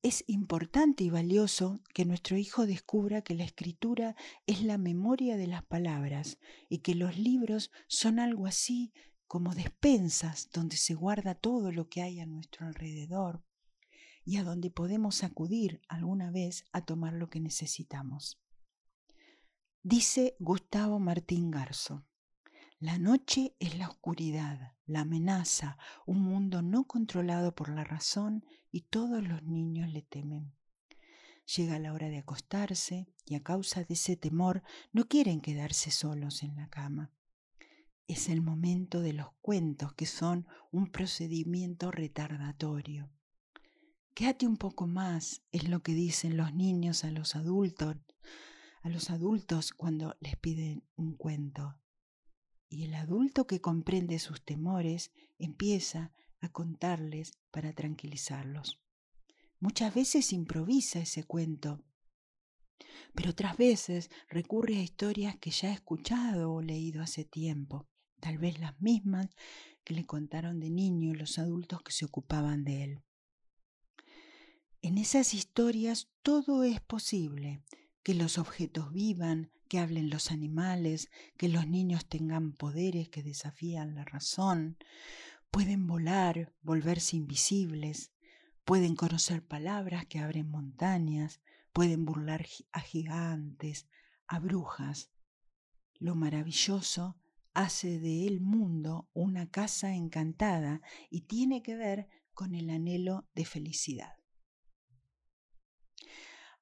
Es 0.04 0.24
importante 0.26 1.04
y 1.04 1.12
valioso 1.12 1.80
que 1.94 2.06
nuestro 2.06 2.36
hijo 2.36 2.66
descubra 2.66 3.22
que 3.22 3.36
la 3.36 3.44
escritura 3.44 4.16
es 4.48 4.64
la 4.64 4.80
memoria 4.80 5.38
de 5.38 5.46
las 5.46 5.64
palabras 5.64 6.40
y 6.70 6.80
que 6.80 6.96
los 6.96 7.20
libros 7.20 7.70
son 7.88 8.18
algo 8.18 8.48
así 8.48 8.94
como 9.28 9.54
despensas 9.54 10.50
donde 10.52 10.76
se 10.76 10.96
guarda 10.96 11.36
todo 11.36 11.72
lo 11.72 11.88
que 11.88 12.02
hay 12.02 12.20
a 12.20 12.26
nuestro 12.26 12.66
alrededor 12.66 13.46
y 14.26 14.38
a 14.38 14.44
donde 14.44 14.72
podemos 14.72 15.24
acudir 15.24 15.82
alguna 15.88 16.32
vez 16.32 16.66
a 16.72 16.84
tomar 16.84 17.14
lo 17.14 17.30
que 17.30 17.40
necesitamos. 17.40 18.42
Dice 19.84 20.36
Gustavo 20.40 21.00
Martín 21.00 21.52
Garzo, 21.52 22.08
la 22.80 22.98
noche 22.98 23.56
es 23.60 23.78
la 23.78 23.88
oscuridad, 23.88 24.74
la 24.92 25.02
amenaza, 25.02 25.78
un 26.06 26.22
mundo 26.22 26.62
no 26.62 26.86
controlado 26.86 27.56
por 27.56 27.70
la 27.70 27.84
razón 27.84 28.46
y 28.72 28.82
todos 28.82 29.28
los 29.28 29.44
niños 29.44 29.92
le 29.92 30.02
temen. 30.02 30.54
Llega 31.56 31.80
la 31.80 31.94
hora 31.94 32.10
de 32.10 32.20
acostarse 32.20 33.08
y 33.26 33.36
a 33.36 33.44
causa 33.44 33.84
de 33.84 33.94
ese 33.96 34.16
temor 34.16 34.64
no 34.92 35.08
quieren 35.08 35.42
quedarse 35.42 35.92
solos 35.92 36.44
en 36.44 36.56
la 36.56 36.70
cama. 36.70 37.12
Es 38.08 38.30
el 38.30 38.42
momento 38.42 39.02
de 39.02 39.14
los 39.14 39.32
cuentos 39.42 39.94
que 39.94 40.06
son 40.06 40.48
un 40.72 40.92
procedimiento 40.92 41.92
retardatorio. 41.92 43.10
Quédate 44.14 44.46
un 44.46 44.58
poco 44.58 44.88
más, 44.88 45.42
es 45.52 45.70
lo 45.70 45.82
que 45.82 45.94
dicen 45.94 46.36
los 46.38 46.54
niños 46.54 47.06
a 47.06 47.12
los 47.12 47.36
adultos, 47.36 47.96
a 48.82 48.90
los 48.90 49.10
adultos 49.10 49.72
cuando 49.72 50.16
les 50.20 50.36
piden 50.36 50.84
un 50.96 51.16
cuento. 51.16 51.81
Y 52.74 52.86
el 52.86 52.94
adulto 52.94 53.48
que 53.48 53.60
comprende 53.60 54.18
sus 54.18 54.46
temores 54.46 55.12
empieza 55.38 56.14
a 56.40 56.48
contarles 56.48 57.34
para 57.52 57.74
tranquilizarlos. 57.74 58.80
Muchas 59.60 59.94
veces 59.94 60.32
improvisa 60.32 61.00
ese 61.00 61.26
cuento, 61.26 61.84
pero 63.14 63.32
otras 63.32 63.58
veces 63.58 64.10
recurre 64.30 64.78
a 64.78 64.84
historias 64.84 65.36
que 65.36 65.52
ya 65.52 65.68
ha 65.68 65.74
escuchado 65.74 66.54
o 66.54 66.62
leído 66.62 67.04
hace 67.04 67.26
tiempo, 67.26 67.90
tal 68.22 68.38
vez 68.38 68.58
las 68.58 68.80
mismas 68.80 69.28
que 69.84 69.94
le 69.94 70.06
contaron 70.06 70.62
de 70.62 70.70
niño 70.70 71.14
los 71.14 71.40
adultos 71.40 71.82
que 71.84 71.92
se 71.92 72.06
ocupaban 72.06 72.64
de 72.64 72.84
él. 72.86 73.04
En 74.82 74.98
esas 74.98 75.34
historias 75.34 76.10
todo 76.22 76.64
es 76.64 76.80
posible, 76.80 77.66
que 78.02 78.14
los 78.14 78.38
objetos 78.38 78.94
vivan, 78.94 79.52
que 79.72 79.80
hablen 79.80 80.10
los 80.10 80.32
animales, 80.32 81.10
que 81.38 81.48
los 81.48 81.66
niños 81.66 82.06
tengan 82.06 82.52
poderes 82.52 83.08
que 83.08 83.24
desafían 83.24 83.96
la 83.96 84.04
razón, 84.04 84.78
pueden 85.50 85.88
volar, 85.88 86.54
volverse 86.62 87.16
invisibles, 87.16 88.12
pueden 88.66 88.98
conocer 88.98 89.48
palabras 89.48 90.06
que 90.08 90.20
abren 90.20 90.50
montañas, 90.50 91.40
pueden 91.72 92.04
burlar 92.04 92.46
a 92.74 92.82
gigantes, 92.82 93.88
a 94.28 94.40
brujas. 94.40 95.10
Lo 96.00 96.16
maravilloso 96.16 97.18
hace 97.54 97.98
de 97.98 98.28
el 98.28 98.42
mundo 98.42 99.10
una 99.14 99.50
casa 99.52 99.96
encantada 99.96 100.82
y 101.10 101.22
tiene 101.22 101.64
que 101.64 101.78
ver 101.78 102.10
con 102.34 102.56
el 102.56 102.70
anhelo 102.72 103.26
de 103.36 103.46
felicidad. 103.46 104.18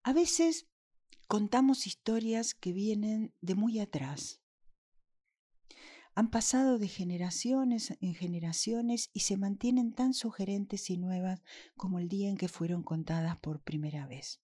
A 0.04 0.14
veces 0.14 0.68
contamos 1.30 1.88
historias 1.88 2.54
que 2.54 2.74
vienen 2.74 3.34
de 3.40 3.56
muy 3.56 3.80
atrás. 3.80 4.42
Han 6.16 6.30
pasado 6.30 6.78
de 6.78 6.90
generaciones 6.90 7.96
en 8.02 8.14
generaciones 8.14 9.10
y 9.14 9.22
se 9.22 9.38
mantienen 9.38 9.94
tan 9.94 10.14
sugerentes 10.14 10.90
y 10.90 10.98
nuevas 10.98 11.42
como 11.78 12.00
el 12.00 12.10
día 12.10 12.28
en 12.28 12.36
que 12.36 12.50
fueron 12.50 12.84
contadas 12.84 13.38
por 13.38 13.62
primera 13.62 14.06
vez 14.06 14.42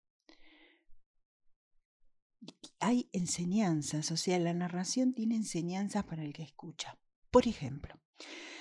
hay 2.80 3.10
enseñanzas, 3.14 4.12
o 4.12 4.18
sea, 4.18 4.38
la 4.40 4.54
narración 4.54 5.14
tiene 5.14 5.36
enseñanzas 5.36 6.04
para 6.04 6.24
el 6.24 6.34
que 6.34 6.44
escucha. 6.44 7.00
Por 7.32 7.48
ejemplo, 7.48 8.00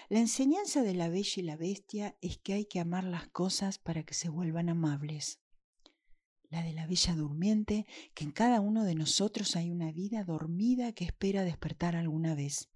la 0.09 0.21
enseñanza 0.21 0.83
de 0.83 0.95
la 0.95 1.09
bella 1.09 1.35
y 1.37 1.43
la 1.43 1.57
bestia 1.57 2.17
es 2.21 2.39
que 2.39 2.55
hay 2.55 2.65
que 2.67 2.81
amar 2.81 3.05
las 3.05 3.29
cosas 3.29 3.79
para 3.79 4.03
que 4.03 4.15
se 4.15 4.29
vuelvan 4.29 4.69
amables. 4.69 5.44
La 6.55 6.63
de 6.63 6.73
la 6.73 6.87
bella 6.87 7.17
durmiente, 7.17 7.85
que 8.15 8.23
en 8.23 8.31
cada 8.31 8.61
uno 8.61 8.85
de 8.85 8.95
nosotros 8.95 9.57
hay 9.57 9.73
una 9.73 9.91
vida 9.91 10.23
dormida 10.23 10.93
que 10.93 11.05
espera 11.05 11.43
despertar 11.43 11.97
alguna 11.97 12.37
vez. 12.37 12.71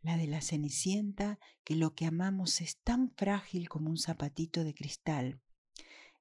La 0.00 0.16
de 0.16 0.26
la 0.26 0.40
cenicienta, 0.40 1.38
que 1.62 1.76
lo 1.76 1.94
que 1.94 2.06
amamos 2.06 2.62
es 2.62 2.78
tan 2.78 3.10
frágil 3.10 3.68
como 3.68 3.90
un 3.90 3.98
zapatito 3.98 4.64
de 4.64 4.72
cristal 4.72 5.42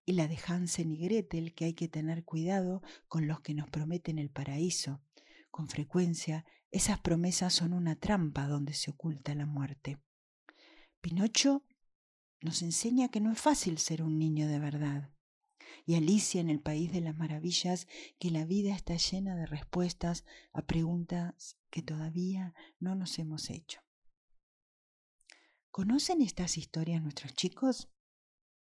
y 0.06 0.16
la 0.16 0.28
de 0.28 0.38
Hansen 0.46 0.92
y 0.92 0.98
Gretel 0.98 1.54
que 1.54 1.64
hay 1.64 1.76
que 1.76 1.88
tener 1.88 2.26
cuidado 2.26 2.82
con 3.08 3.26
los 3.26 3.40
que 3.40 3.54
nos 3.54 3.70
prometen 3.70 4.20
el 4.20 4.30
paraíso. 4.30 5.02
Con 5.52 5.70
frecuencia, 5.70 6.44
esas 6.72 7.00
promesas 7.00 7.54
son 7.54 7.72
una 7.72 7.96
trampa 7.96 8.48
donde 8.48 8.74
se 8.74 8.92
oculta 8.92 9.34
la 9.34 9.46
muerte. 9.46 9.98
Pinocho 11.00 11.64
nos 12.42 12.62
enseña 12.64 13.08
que 13.08 13.22
no 13.22 13.32
es 13.32 13.40
fácil 13.40 13.78
ser 13.78 14.04
un 14.04 14.20
niño 14.20 14.50
de 14.50 14.60
verdad. 14.60 15.15
Y 15.86 15.96
Alicia 15.96 16.42
en 16.42 16.50
el 16.50 16.60
País 16.60 16.92
de 16.92 17.02
las 17.02 17.16
Maravillas, 17.16 17.88
que 18.18 18.32
la 18.32 18.46
vida 18.46 18.76
está 18.76 18.96
llena 18.98 19.36
de 19.36 19.46
respuestas 19.46 20.26
a 20.52 20.64
preguntas 20.66 21.58
que 21.70 21.84
todavía 21.84 22.56
no 22.80 22.96
nos 22.96 23.20
hemos 23.20 23.50
hecho. 23.50 23.82
¿Conocen 25.70 26.22
estas 26.22 26.58
historias 26.58 27.04
nuestros 27.04 27.34
chicos? 27.34 27.90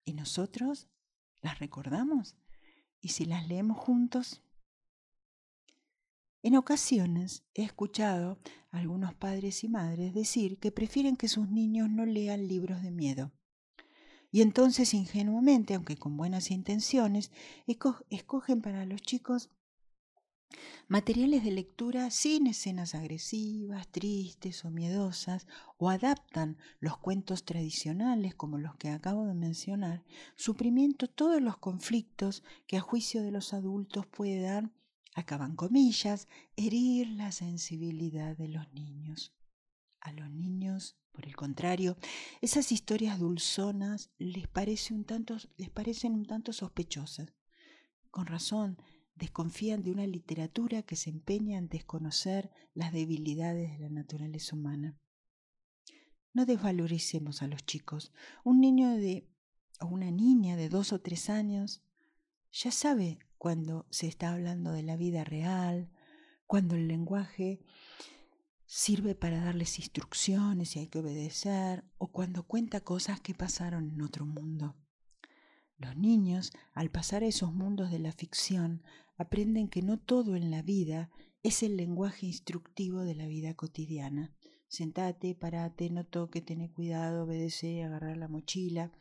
¿Y 0.04 0.14
nosotros? 0.14 0.88
¿Las 1.40 1.58
recordamos? 1.58 2.36
¿Y 3.00 3.10
si 3.10 3.26
las 3.26 3.46
leemos 3.46 3.78
juntos? 3.78 4.42
En 6.42 6.56
ocasiones 6.56 7.44
he 7.54 7.62
escuchado 7.62 8.38
a 8.70 8.78
algunos 8.78 9.14
padres 9.14 9.64
y 9.64 9.68
madres 9.68 10.14
decir 10.14 10.58
que 10.58 10.72
prefieren 10.72 11.16
que 11.16 11.28
sus 11.28 11.48
niños 11.48 11.88
no 11.88 12.04
lean 12.06 12.48
libros 12.48 12.82
de 12.82 12.90
miedo. 12.90 13.32
Y 14.34 14.42
entonces 14.42 14.94
ingenuamente, 14.94 15.74
aunque 15.74 15.96
con 15.96 16.16
buenas 16.16 16.50
intenciones, 16.50 17.30
escogen 17.68 18.62
para 18.62 18.84
los 18.84 19.00
chicos 19.00 19.48
materiales 20.88 21.44
de 21.44 21.52
lectura 21.52 22.10
sin 22.10 22.48
escenas 22.48 22.96
agresivas, 22.96 23.86
tristes 23.92 24.64
o 24.64 24.72
miedosas, 24.72 25.46
o 25.76 25.88
adaptan 25.88 26.58
los 26.80 26.98
cuentos 26.98 27.44
tradicionales 27.44 28.34
como 28.34 28.58
los 28.58 28.74
que 28.74 28.88
acabo 28.88 29.24
de 29.24 29.34
mencionar, 29.34 30.02
suprimiendo 30.34 31.06
todos 31.06 31.40
los 31.40 31.58
conflictos 31.58 32.42
que 32.66 32.76
a 32.76 32.80
juicio 32.80 33.22
de 33.22 33.30
los 33.30 33.54
adultos 33.54 34.04
puedan, 34.04 34.74
acaban 35.14 35.54
comillas, 35.54 36.26
herir 36.56 37.06
la 37.10 37.30
sensibilidad 37.30 38.36
de 38.36 38.48
los 38.48 38.72
niños. 38.72 39.32
A 40.00 40.10
los 40.10 40.28
niños, 40.28 40.96
por 41.14 41.26
el 41.26 41.36
contrario, 41.36 41.96
esas 42.40 42.72
historias 42.72 43.20
dulzonas 43.20 44.10
les, 44.18 44.90
un 44.90 45.04
tanto, 45.04 45.36
les 45.56 45.70
parecen 45.70 46.12
un 46.12 46.26
tanto 46.26 46.52
sospechosas. 46.52 47.32
Con 48.10 48.26
razón, 48.26 48.78
desconfían 49.14 49.82
de 49.82 49.92
una 49.92 50.06
literatura 50.06 50.82
que 50.82 50.96
se 50.96 51.10
empeña 51.10 51.56
en 51.56 51.68
desconocer 51.68 52.50
las 52.74 52.92
debilidades 52.92 53.70
de 53.72 53.78
la 53.78 53.88
naturaleza 53.88 54.56
humana. 54.56 54.98
No 56.32 56.46
desvaloricemos 56.46 57.42
a 57.42 57.46
los 57.46 57.64
chicos. 57.64 58.12
Un 58.42 58.60
niño 58.60 58.90
de 58.90 59.28
o 59.80 59.86
una 59.86 60.10
niña 60.10 60.56
de 60.56 60.68
dos 60.68 60.92
o 60.92 61.00
tres 61.00 61.30
años 61.30 61.82
ya 62.52 62.72
sabe 62.72 63.20
cuando 63.38 63.86
se 63.90 64.08
está 64.08 64.32
hablando 64.32 64.72
de 64.72 64.82
la 64.82 64.96
vida 64.96 65.22
real, 65.22 65.90
cuando 66.46 66.74
el 66.74 66.88
lenguaje 66.88 67.60
sirve 68.66 69.14
para 69.14 69.44
darles 69.44 69.78
instrucciones 69.78 70.76
y 70.76 70.80
hay 70.80 70.86
que 70.88 70.98
obedecer, 70.98 71.84
o 71.98 72.10
cuando 72.10 72.46
cuenta 72.46 72.80
cosas 72.80 73.20
que 73.20 73.34
pasaron 73.34 73.90
en 73.90 74.02
otro 74.02 74.26
mundo. 74.26 74.76
Los 75.76 75.96
niños, 75.96 76.52
al 76.72 76.90
pasar 76.90 77.22
a 77.22 77.26
esos 77.26 77.52
mundos 77.52 77.90
de 77.90 77.98
la 77.98 78.12
ficción, 78.12 78.82
aprenden 79.16 79.68
que 79.68 79.82
no 79.82 79.98
todo 79.98 80.36
en 80.36 80.50
la 80.50 80.62
vida 80.62 81.10
es 81.42 81.62
el 81.62 81.76
lenguaje 81.76 82.26
instructivo 82.26 83.02
de 83.02 83.14
la 83.14 83.26
vida 83.26 83.54
cotidiana. 83.54 84.34
Sentate, 84.68 85.34
parate, 85.34 85.90
no 85.90 86.04
toque, 86.06 86.40
ten 86.40 86.66
cuidado, 86.68 87.24
obedece, 87.24 87.82
agarrar 87.84 88.16
la 88.16 88.28
mochila. 88.28 88.92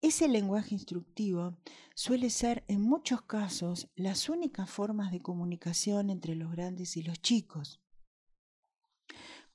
Ese 0.00 0.26
lenguaje 0.28 0.74
instructivo 0.74 1.58
suele 1.94 2.30
ser 2.30 2.64
en 2.68 2.80
muchos 2.80 3.22
casos 3.22 3.90
las 3.94 4.30
únicas 4.30 4.70
formas 4.70 5.12
de 5.12 5.20
comunicación 5.20 6.08
entre 6.08 6.34
los 6.34 6.50
grandes 6.50 6.96
y 6.96 7.02
los 7.02 7.20
chicos. 7.20 7.82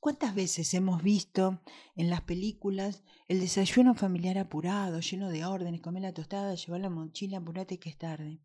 ¿Cuántas 0.05 0.35
veces 0.35 0.71
hemos 0.75 1.01
visto 1.01 1.63
en 1.95 2.11
las 2.11 2.21
películas 2.21 3.03
el 3.27 3.39
desayuno 3.39 3.95
familiar 3.95 4.37
apurado, 4.37 4.99
lleno 4.99 5.29
de 5.29 5.45
órdenes, 5.45 5.81
comer 5.81 6.03
la 6.03 6.13
tostada, 6.13 6.53
llevar 6.53 6.81
la 6.81 6.91
mochila, 6.91 7.39
apurate 7.39 7.79
que 7.79 7.89
es 7.89 7.97
tarde? 7.97 8.39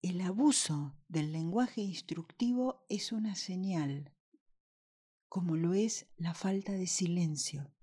El 0.00 0.20
abuso 0.20 0.96
del 1.08 1.32
lenguaje 1.32 1.80
instructivo 1.80 2.86
es 2.88 3.10
una 3.10 3.34
señal, 3.34 4.14
como 5.26 5.56
lo 5.56 5.74
es 5.74 6.06
la 6.16 6.34
falta 6.34 6.70
de 6.70 6.86
silencio. 6.86 7.74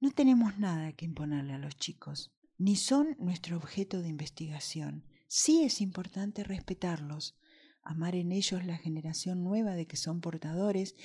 No 0.00 0.12
tenemos 0.12 0.58
nada 0.58 0.94
que 0.94 1.04
imponerle 1.04 1.52
a 1.52 1.58
los 1.58 1.76
chicos, 1.76 2.34
ni 2.56 2.76
son 2.76 3.16
nuestro 3.18 3.58
objeto 3.58 4.00
de 4.00 4.08
investigación. 4.08 5.04
Sí 5.28 5.62
es 5.62 5.82
importante 5.82 6.42
respetarlos, 6.42 7.36
amar 7.84 8.14
en 8.14 8.32
ellos 8.32 8.64
la 8.64 8.76
generación 8.76 9.44
nueva 9.44 9.74
de 9.74 9.86
que 9.86 9.96
son 9.96 10.20
portadores 10.20 10.96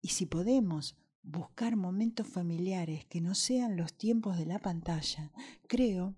y 0.00 0.08
si 0.08 0.26
podemos 0.26 0.96
buscar 1.22 1.76
momentos 1.76 2.26
familiares 2.26 3.06
que 3.06 3.20
no 3.20 3.34
sean 3.34 3.76
los 3.76 3.94
tiempos 3.96 4.36
de 4.36 4.46
la 4.46 4.58
pantalla, 4.58 5.32
creo 5.66 6.16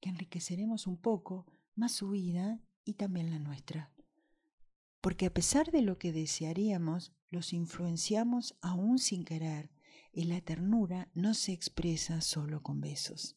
que 0.00 0.10
enriqueceremos 0.10 0.86
un 0.86 0.98
poco 0.98 1.46
más 1.74 1.92
su 1.92 2.10
vida 2.10 2.60
y 2.84 2.94
también 2.94 3.30
la 3.30 3.38
nuestra. 3.38 3.92
Porque 5.00 5.26
a 5.26 5.32
pesar 5.32 5.70
de 5.70 5.82
lo 5.82 5.98
que 5.98 6.12
desearíamos, 6.12 7.12
los 7.30 7.52
influenciamos 7.52 8.56
aún 8.60 8.98
sin 8.98 9.24
querer 9.24 9.70
y 10.12 10.24
la 10.24 10.40
ternura 10.40 11.10
no 11.14 11.34
se 11.34 11.52
expresa 11.52 12.20
solo 12.20 12.62
con 12.62 12.80
besos. 12.80 13.35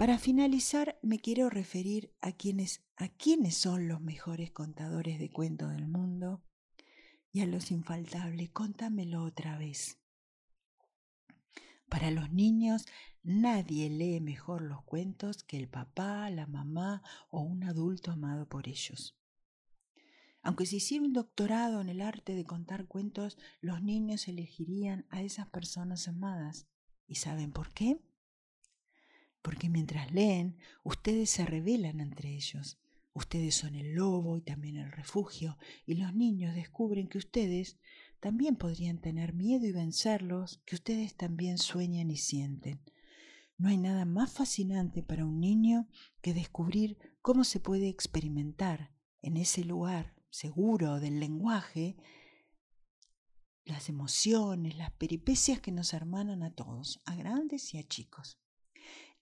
Para 0.00 0.16
finalizar, 0.16 0.98
me 1.02 1.18
quiero 1.18 1.50
referir 1.50 2.16
a 2.22 2.32
quienes, 2.32 2.82
a 2.96 3.08
quienes 3.08 3.54
son 3.54 3.86
los 3.86 4.00
mejores 4.00 4.50
contadores 4.50 5.18
de 5.18 5.28
cuentos 5.28 5.72
del 5.72 5.88
mundo 5.88 6.42
y 7.32 7.42
a 7.42 7.46
los 7.46 7.70
infaltables. 7.70 8.48
Contámelo 8.48 9.22
otra 9.22 9.58
vez. 9.58 9.98
Para 11.90 12.10
los 12.10 12.32
niños, 12.32 12.86
nadie 13.22 13.90
lee 13.90 14.20
mejor 14.20 14.62
los 14.62 14.82
cuentos 14.84 15.44
que 15.44 15.58
el 15.58 15.68
papá, 15.68 16.30
la 16.30 16.46
mamá 16.46 17.02
o 17.28 17.42
un 17.42 17.64
adulto 17.64 18.10
amado 18.10 18.48
por 18.48 18.68
ellos. 18.68 19.18
Aunque 20.40 20.64
se 20.64 20.76
hiciera 20.76 21.04
un 21.04 21.12
doctorado 21.12 21.82
en 21.82 21.90
el 21.90 22.00
arte 22.00 22.34
de 22.34 22.46
contar 22.46 22.86
cuentos, 22.86 23.36
los 23.60 23.82
niños 23.82 24.28
elegirían 24.28 25.04
a 25.10 25.20
esas 25.20 25.46
personas 25.50 26.08
amadas. 26.08 26.66
¿Y 27.06 27.16
saben 27.16 27.52
por 27.52 27.74
qué? 27.74 28.00
Porque 29.42 29.68
mientras 29.68 30.12
leen, 30.12 30.56
ustedes 30.82 31.30
se 31.30 31.46
revelan 31.46 32.00
entre 32.00 32.34
ellos. 32.34 32.78
Ustedes 33.12 33.54
son 33.54 33.74
el 33.74 33.94
lobo 33.94 34.36
y 34.36 34.42
también 34.42 34.76
el 34.76 34.92
refugio, 34.92 35.58
y 35.84 35.94
los 35.94 36.14
niños 36.14 36.54
descubren 36.54 37.08
que 37.08 37.18
ustedes 37.18 37.78
también 38.20 38.56
podrían 38.56 38.98
tener 38.98 39.32
miedo 39.32 39.66
y 39.66 39.72
vencerlos, 39.72 40.62
que 40.64 40.76
ustedes 40.76 41.16
también 41.16 41.58
sueñan 41.58 42.10
y 42.10 42.16
sienten. 42.16 42.80
No 43.56 43.68
hay 43.68 43.78
nada 43.78 44.04
más 44.04 44.32
fascinante 44.32 45.02
para 45.02 45.24
un 45.24 45.40
niño 45.40 45.88
que 46.22 46.34
descubrir 46.34 46.98
cómo 47.20 47.44
se 47.44 47.60
puede 47.60 47.88
experimentar 47.88 48.92
en 49.22 49.36
ese 49.36 49.64
lugar 49.64 50.14
seguro 50.30 51.00
del 51.00 51.18
lenguaje 51.18 51.96
las 53.64 53.88
emociones, 53.88 54.76
las 54.76 54.92
peripecias 54.92 55.60
que 55.60 55.72
nos 55.72 55.92
hermanan 55.92 56.42
a 56.42 56.54
todos, 56.54 57.00
a 57.04 57.14
grandes 57.14 57.74
y 57.74 57.78
a 57.78 57.86
chicos. 57.86 58.38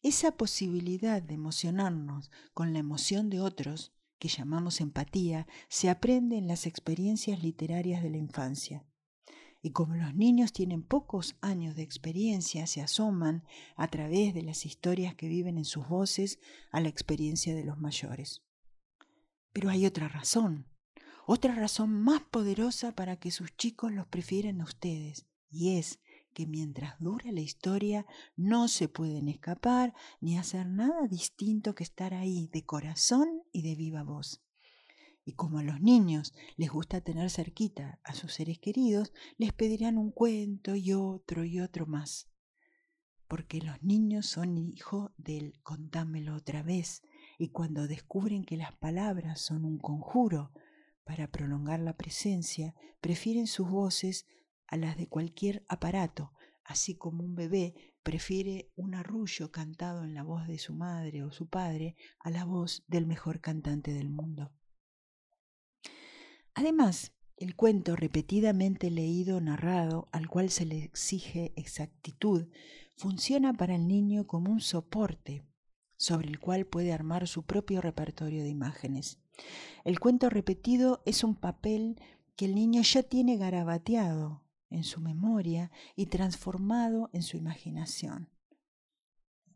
Esa 0.02 0.36
posibilidad 0.36 1.20
de 1.20 1.34
emocionarnos 1.34 2.30
con 2.54 2.72
la 2.72 2.78
emoción 2.78 3.30
de 3.30 3.40
otros, 3.40 3.92
que 4.18 4.28
llamamos 4.28 4.80
empatía, 4.80 5.48
se 5.68 5.90
aprende 5.90 6.36
en 6.38 6.46
las 6.46 6.66
experiencias 6.66 7.42
literarias 7.42 8.02
de 8.02 8.10
la 8.10 8.16
infancia. 8.16 8.86
Y 9.60 9.72
como 9.72 9.96
los 9.96 10.14
niños 10.14 10.52
tienen 10.52 10.84
pocos 10.84 11.36
años 11.40 11.74
de 11.74 11.82
experiencia, 11.82 12.68
se 12.68 12.80
asoman 12.80 13.42
a 13.74 13.88
través 13.88 14.34
de 14.34 14.42
las 14.42 14.66
historias 14.66 15.16
que 15.16 15.26
viven 15.26 15.58
en 15.58 15.64
sus 15.64 15.88
voces 15.88 16.38
a 16.70 16.80
la 16.80 16.88
experiencia 16.88 17.56
de 17.56 17.64
los 17.64 17.78
mayores. 17.78 18.42
Pero 19.52 19.68
hay 19.68 19.84
otra 19.84 20.06
razón, 20.06 20.68
otra 21.26 21.56
razón 21.56 21.90
más 21.90 22.22
poderosa 22.22 22.92
para 22.92 23.16
que 23.16 23.32
sus 23.32 23.56
chicos 23.56 23.92
los 23.92 24.06
prefieren 24.06 24.60
a 24.60 24.64
ustedes, 24.64 25.26
y 25.50 25.76
es 25.76 25.98
que 26.38 26.46
mientras 26.46 26.94
dura 27.00 27.32
la 27.32 27.40
historia 27.40 28.06
no 28.36 28.68
se 28.68 28.86
pueden 28.86 29.26
escapar 29.26 29.92
ni 30.20 30.38
hacer 30.38 30.68
nada 30.68 31.08
distinto 31.08 31.74
que 31.74 31.82
estar 31.82 32.14
ahí 32.14 32.48
de 32.52 32.64
corazón 32.64 33.42
y 33.50 33.62
de 33.62 33.74
viva 33.74 34.04
voz. 34.04 34.40
Y 35.24 35.32
como 35.32 35.58
a 35.58 35.64
los 35.64 35.80
niños 35.80 36.34
les 36.56 36.70
gusta 36.70 37.00
tener 37.00 37.28
cerquita 37.28 37.98
a 38.04 38.14
sus 38.14 38.34
seres 38.34 38.60
queridos, 38.60 39.12
les 39.36 39.52
pedirán 39.52 39.98
un 39.98 40.12
cuento 40.12 40.76
y 40.76 40.92
otro 40.92 41.44
y 41.44 41.58
otro 41.58 41.86
más. 41.86 42.28
Porque 43.26 43.60
los 43.60 43.82
niños 43.82 44.26
son 44.26 44.58
hijos 44.58 45.10
del 45.16 45.60
contámelo 45.64 46.36
otra 46.36 46.62
vez, 46.62 47.02
y 47.36 47.48
cuando 47.48 47.88
descubren 47.88 48.44
que 48.44 48.56
las 48.56 48.76
palabras 48.76 49.40
son 49.40 49.64
un 49.64 49.78
conjuro 49.78 50.52
para 51.02 51.32
prolongar 51.32 51.80
la 51.80 51.96
presencia, 51.96 52.76
prefieren 53.00 53.48
sus 53.48 53.68
voces 53.68 54.24
a 54.68 54.76
las 54.76 54.96
de 54.96 55.08
cualquier 55.08 55.64
aparato, 55.68 56.32
así 56.64 56.94
como 56.94 57.24
un 57.24 57.34
bebé 57.34 57.74
prefiere 58.02 58.70
un 58.76 58.94
arrullo 58.94 59.50
cantado 59.50 60.04
en 60.04 60.14
la 60.14 60.22
voz 60.22 60.46
de 60.46 60.58
su 60.58 60.74
madre 60.74 61.24
o 61.24 61.32
su 61.32 61.48
padre 61.48 61.96
a 62.20 62.30
la 62.30 62.44
voz 62.44 62.84
del 62.86 63.06
mejor 63.06 63.40
cantante 63.40 63.92
del 63.92 64.10
mundo. 64.10 64.52
Además, 66.54 67.12
el 67.36 67.54
cuento 67.54 67.96
repetidamente 67.96 68.90
leído 68.90 69.40
narrado, 69.40 70.08
al 70.12 70.28
cual 70.28 70.50
se 70.50 70.64
le 70.64 70.82
exige 70.82 71.52
exactitud, 71.56 72.48
funciona 72.96 73.52
para 73.52 73.74
el 73.74 73.86
niño 73.86 74.26
como 74.26 74.50
un 74.50 74.60
soporte 74.60 75.44
sobre 75.96 76.28
el 76.28 76.38
cual 76.38 76.66
puede 76.66 76.92
armar 76.92 77.26
su 77.26 77.44
propio 77.44 77.80
repertorio 77.80 78.42
de 78.42 78.48
imágenes. 78.48 79.18
El 79.84 80.00
cuento 80.00 80.30
repetido 80.30 81.02
es 81.06 81.24
un 81.24 81.34
papel 81.34 82.00
que 82.36 82.44
el 82.44 82.54
niño 82.54 82.82
ya 82.82 83.02
tiene 83.02 83.36
garabateado 83.36 84.47
en 84.70 84.84
su 84.84 85.00
memoria 85.00 85.70
y 85.96 86.06
transformado 86.06 87.10
en 87.12 87.22
su 87.22 87.36
imaginación. 87.36 88.30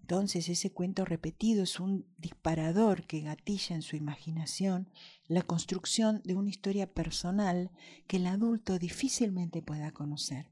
Entonces 0.02 0.48
ese 0.48 0.72
cuento 0.72 1.04
repetido 1.04 1.62
es 1.62 1.78
un 1.78 2.12
disparador 2.18 3.06
que 3.06 3.20
gatilla 3.20 3.76
en 3.76 3.82
su 3.82 3.94
imaginación 3.96 4.90
la 5.26 5.42
construcción 5.42 6.20
de 6.24 6.34
una 6.34 6.50
historia 6.50 6.92
personal 6.92 7.70
que 8.08 8.16
el 8.16 8.26
adulto 8.26 8.78
difícilmente 8.78 9.62
pueda 9.62 9.92
conocer. 9.92 10.50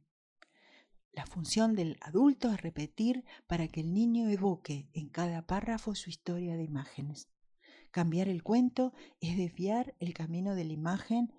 La 1.12 1.26
función 1.26 1.74
del 1.74 1.98
adulto 2.00 2.52
es 2.52 2.62
repetir 2.62 3.24
para 3.48 3.66
que 3.66 3.80
el 3.80 3.92
niño 3.92 4.28
evoque 4.28 4.88
en 4.92 5.08
cada 5.08 5.46
párrafo 5.46 5.96
su 5.96 6.08
historia 6.08 6.56
de 6.56 6.62
imágenes. 6.62 7.28
Cambiar 7.90 8.28
el 8.28 8.44
cuento 8.44 8.94
es 9.20 9.36
desviar 9.36 9.96
el 9.98 10.14
camino 10.14 10.54
de 10.54 10.64
la 10.64 10.72
imagen 10.72 11.34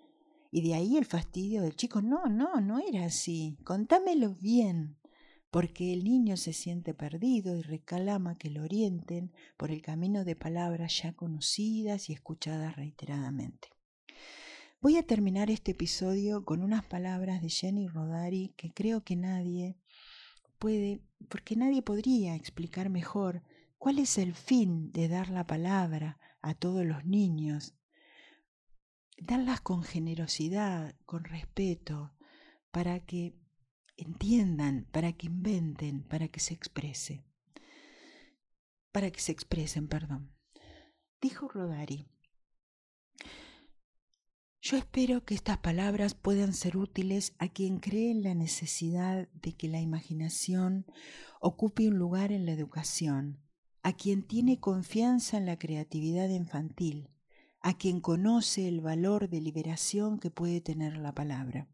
y 0.51 0.61
de 0.61 0.75
ahí 0.75 0.97
el 0.97 1.05
fastidio 1.05 1.61
del 1.61 1.75
chico. 1.75 2.01
No, 2.01 2.25
no, 2.25 2.59
no 2.59 2.79
era 2.79 3.05
así. 3.05 3.57
Contámelo 3.63 4.35
bien 4.35 4.97
porque 5.49 5.91
el 5.93 6.05
niño 6.05 6.37
se 6.37 6.53
siente 6.53 6.93
perdido 6.93 7.57
y 7.57 7.61
recalama 7.61 8.37
que 8.37 8.49
lo 8.49 8.63
orienten 8.63 9.33
por 9.57 9.69
el 9.69 9.81
camino 9.81 10.23
de 10.23 10.35
palabras 10.35 11.01
ya 11.01 11.13
conocidas 11.13 12.09
y 12.09 12.13
escuchadas 12.13 12.75
reiteradamente. 12.77 13.69
Voy 14.79 14.97
a 14.97 15.03
terminar 15.03 15.51
este 15.51 15.71
episodio 15.71 16.43
con 16.45 16.63
unas 16.63 16.85
palabras 16.85 17.41
de 17.41 17.49
Jenny 17.49 17.87
Rodari 17.87 18.53
que 18.57 18.73
creo 18.73 19.03
que 19.03 19.15
nadie 19.15 19.77
puede, 20.57 21.01
porque 21.29 21.55
nadie 21.55 21.81
podría 21.81 22.35
explicar 22.35 22.89
mejor 22.89 23.43
cuál 23.77 23.99
es 23.99 24.17
el 24.17 24.33
fin 24.33 24.91
de 24.91 25.09
dar 25.09 25.29
la 25.29 25.45
palabra 25.45 26.17
a 26.41 26.55
todos 26.55 26.85
los 26.85 27.05
niños. 27.05 27.75
Darlas 29.23 29.61
con 29.61 29.83
generosidad, 29.83 30.95
con 31.05 31.23
respeto, 31.25 32.11
para 32.71 33.05
que 33.05 33.37
entiendan, 33.95 34.87
para 34.91 35.13
que 35.13 35.27
inventen, 35.27 36.01
para 36.03 36.27
que 36.27 36.39
se 36.39 36.55
exprese. 36.55 37.23
Para 38.91 39.11
que 39.11 39.19
se 39.19 39.31
expresen, 39.31 39.87
perdón. 39.87 40.35
Dijo 41.21 41.47
Rodari, 41.47 42.09
yo 44.59 44.75
espero 44.75 45.23
que 45.23 45.35
estas 45.35 45.59
palabras 45.59 46.15
puedan 46.15 46.53
ser 46.53 46.75
útiles 46.75 47.35
a 47.37 47.47
quien 47.47 47.77
cree 47.77 48.09
en 48.09 48.23
la 48.23 48.33
necesidad 48.33 49.27
de 49.33 49.53
que 49.53 49.67
la 49.67 49.81
imaginación 49.81 50.87
ocupe 51.39 51.87
un 51.87 51.99
lugar 51.99 52.31
en 52.31 52.47
la 52.47 52.53
educación, 52.53 53.39
a 53.83 53.93
quien 53.93 54.23
tiene 54.23 54.59
confianza 54.59 55.37
en 55.37 55.45
la 55.45 55.59
creatividad 55.59 56.29
infantil, 56.29 57.11
a 57.61 57.77
quien 57.77 58.01
conoce 58.01 58.67
el 58.67 58.81
valor 58.81 59.29
de 59.29 59.41
liberación 59.41 60.19
que 60.19 60.31
puede 60.31 60.61
tener 60.61 60.97
la 60.97 61.13
palabra. 61.13 61.67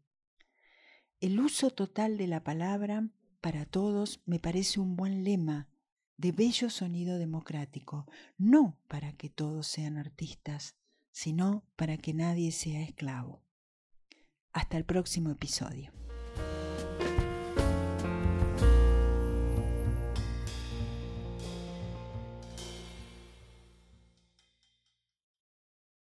El 1.20 1.40
uso 1.40 1.70
total 1.70 2.18
de 2.18 2.26
la 2.26 2.44
palabra 2.44 3.08
para 3.40 3.64
todos 3.64 4.20
me 4.26 4.38
parece 4.38 4.80
un 4.80 4.96
buen 4.96 5.24
lema 5.24 5.68
de 6.16 6.32
bello 6.32 6.68
sonido 6.68 7.18
democrático, 7.18 8.06
no 8.36 8.78
para 8.88 9.12
que 9.12 9.30
todos 9.30 9.66
sean 9.66 9.96
artistas, 9.96 10.76
sino 11.10 11.64
para 11.76 11.96
que 11.96 12.12
nadie 12.12 12.52
sea 12.52 12.82
esclavo. 12.82 13.42
Hasta 14.52 14.76
el 14.76 14.84
próximo 14.84 15.30
episodio. 15.30 15.92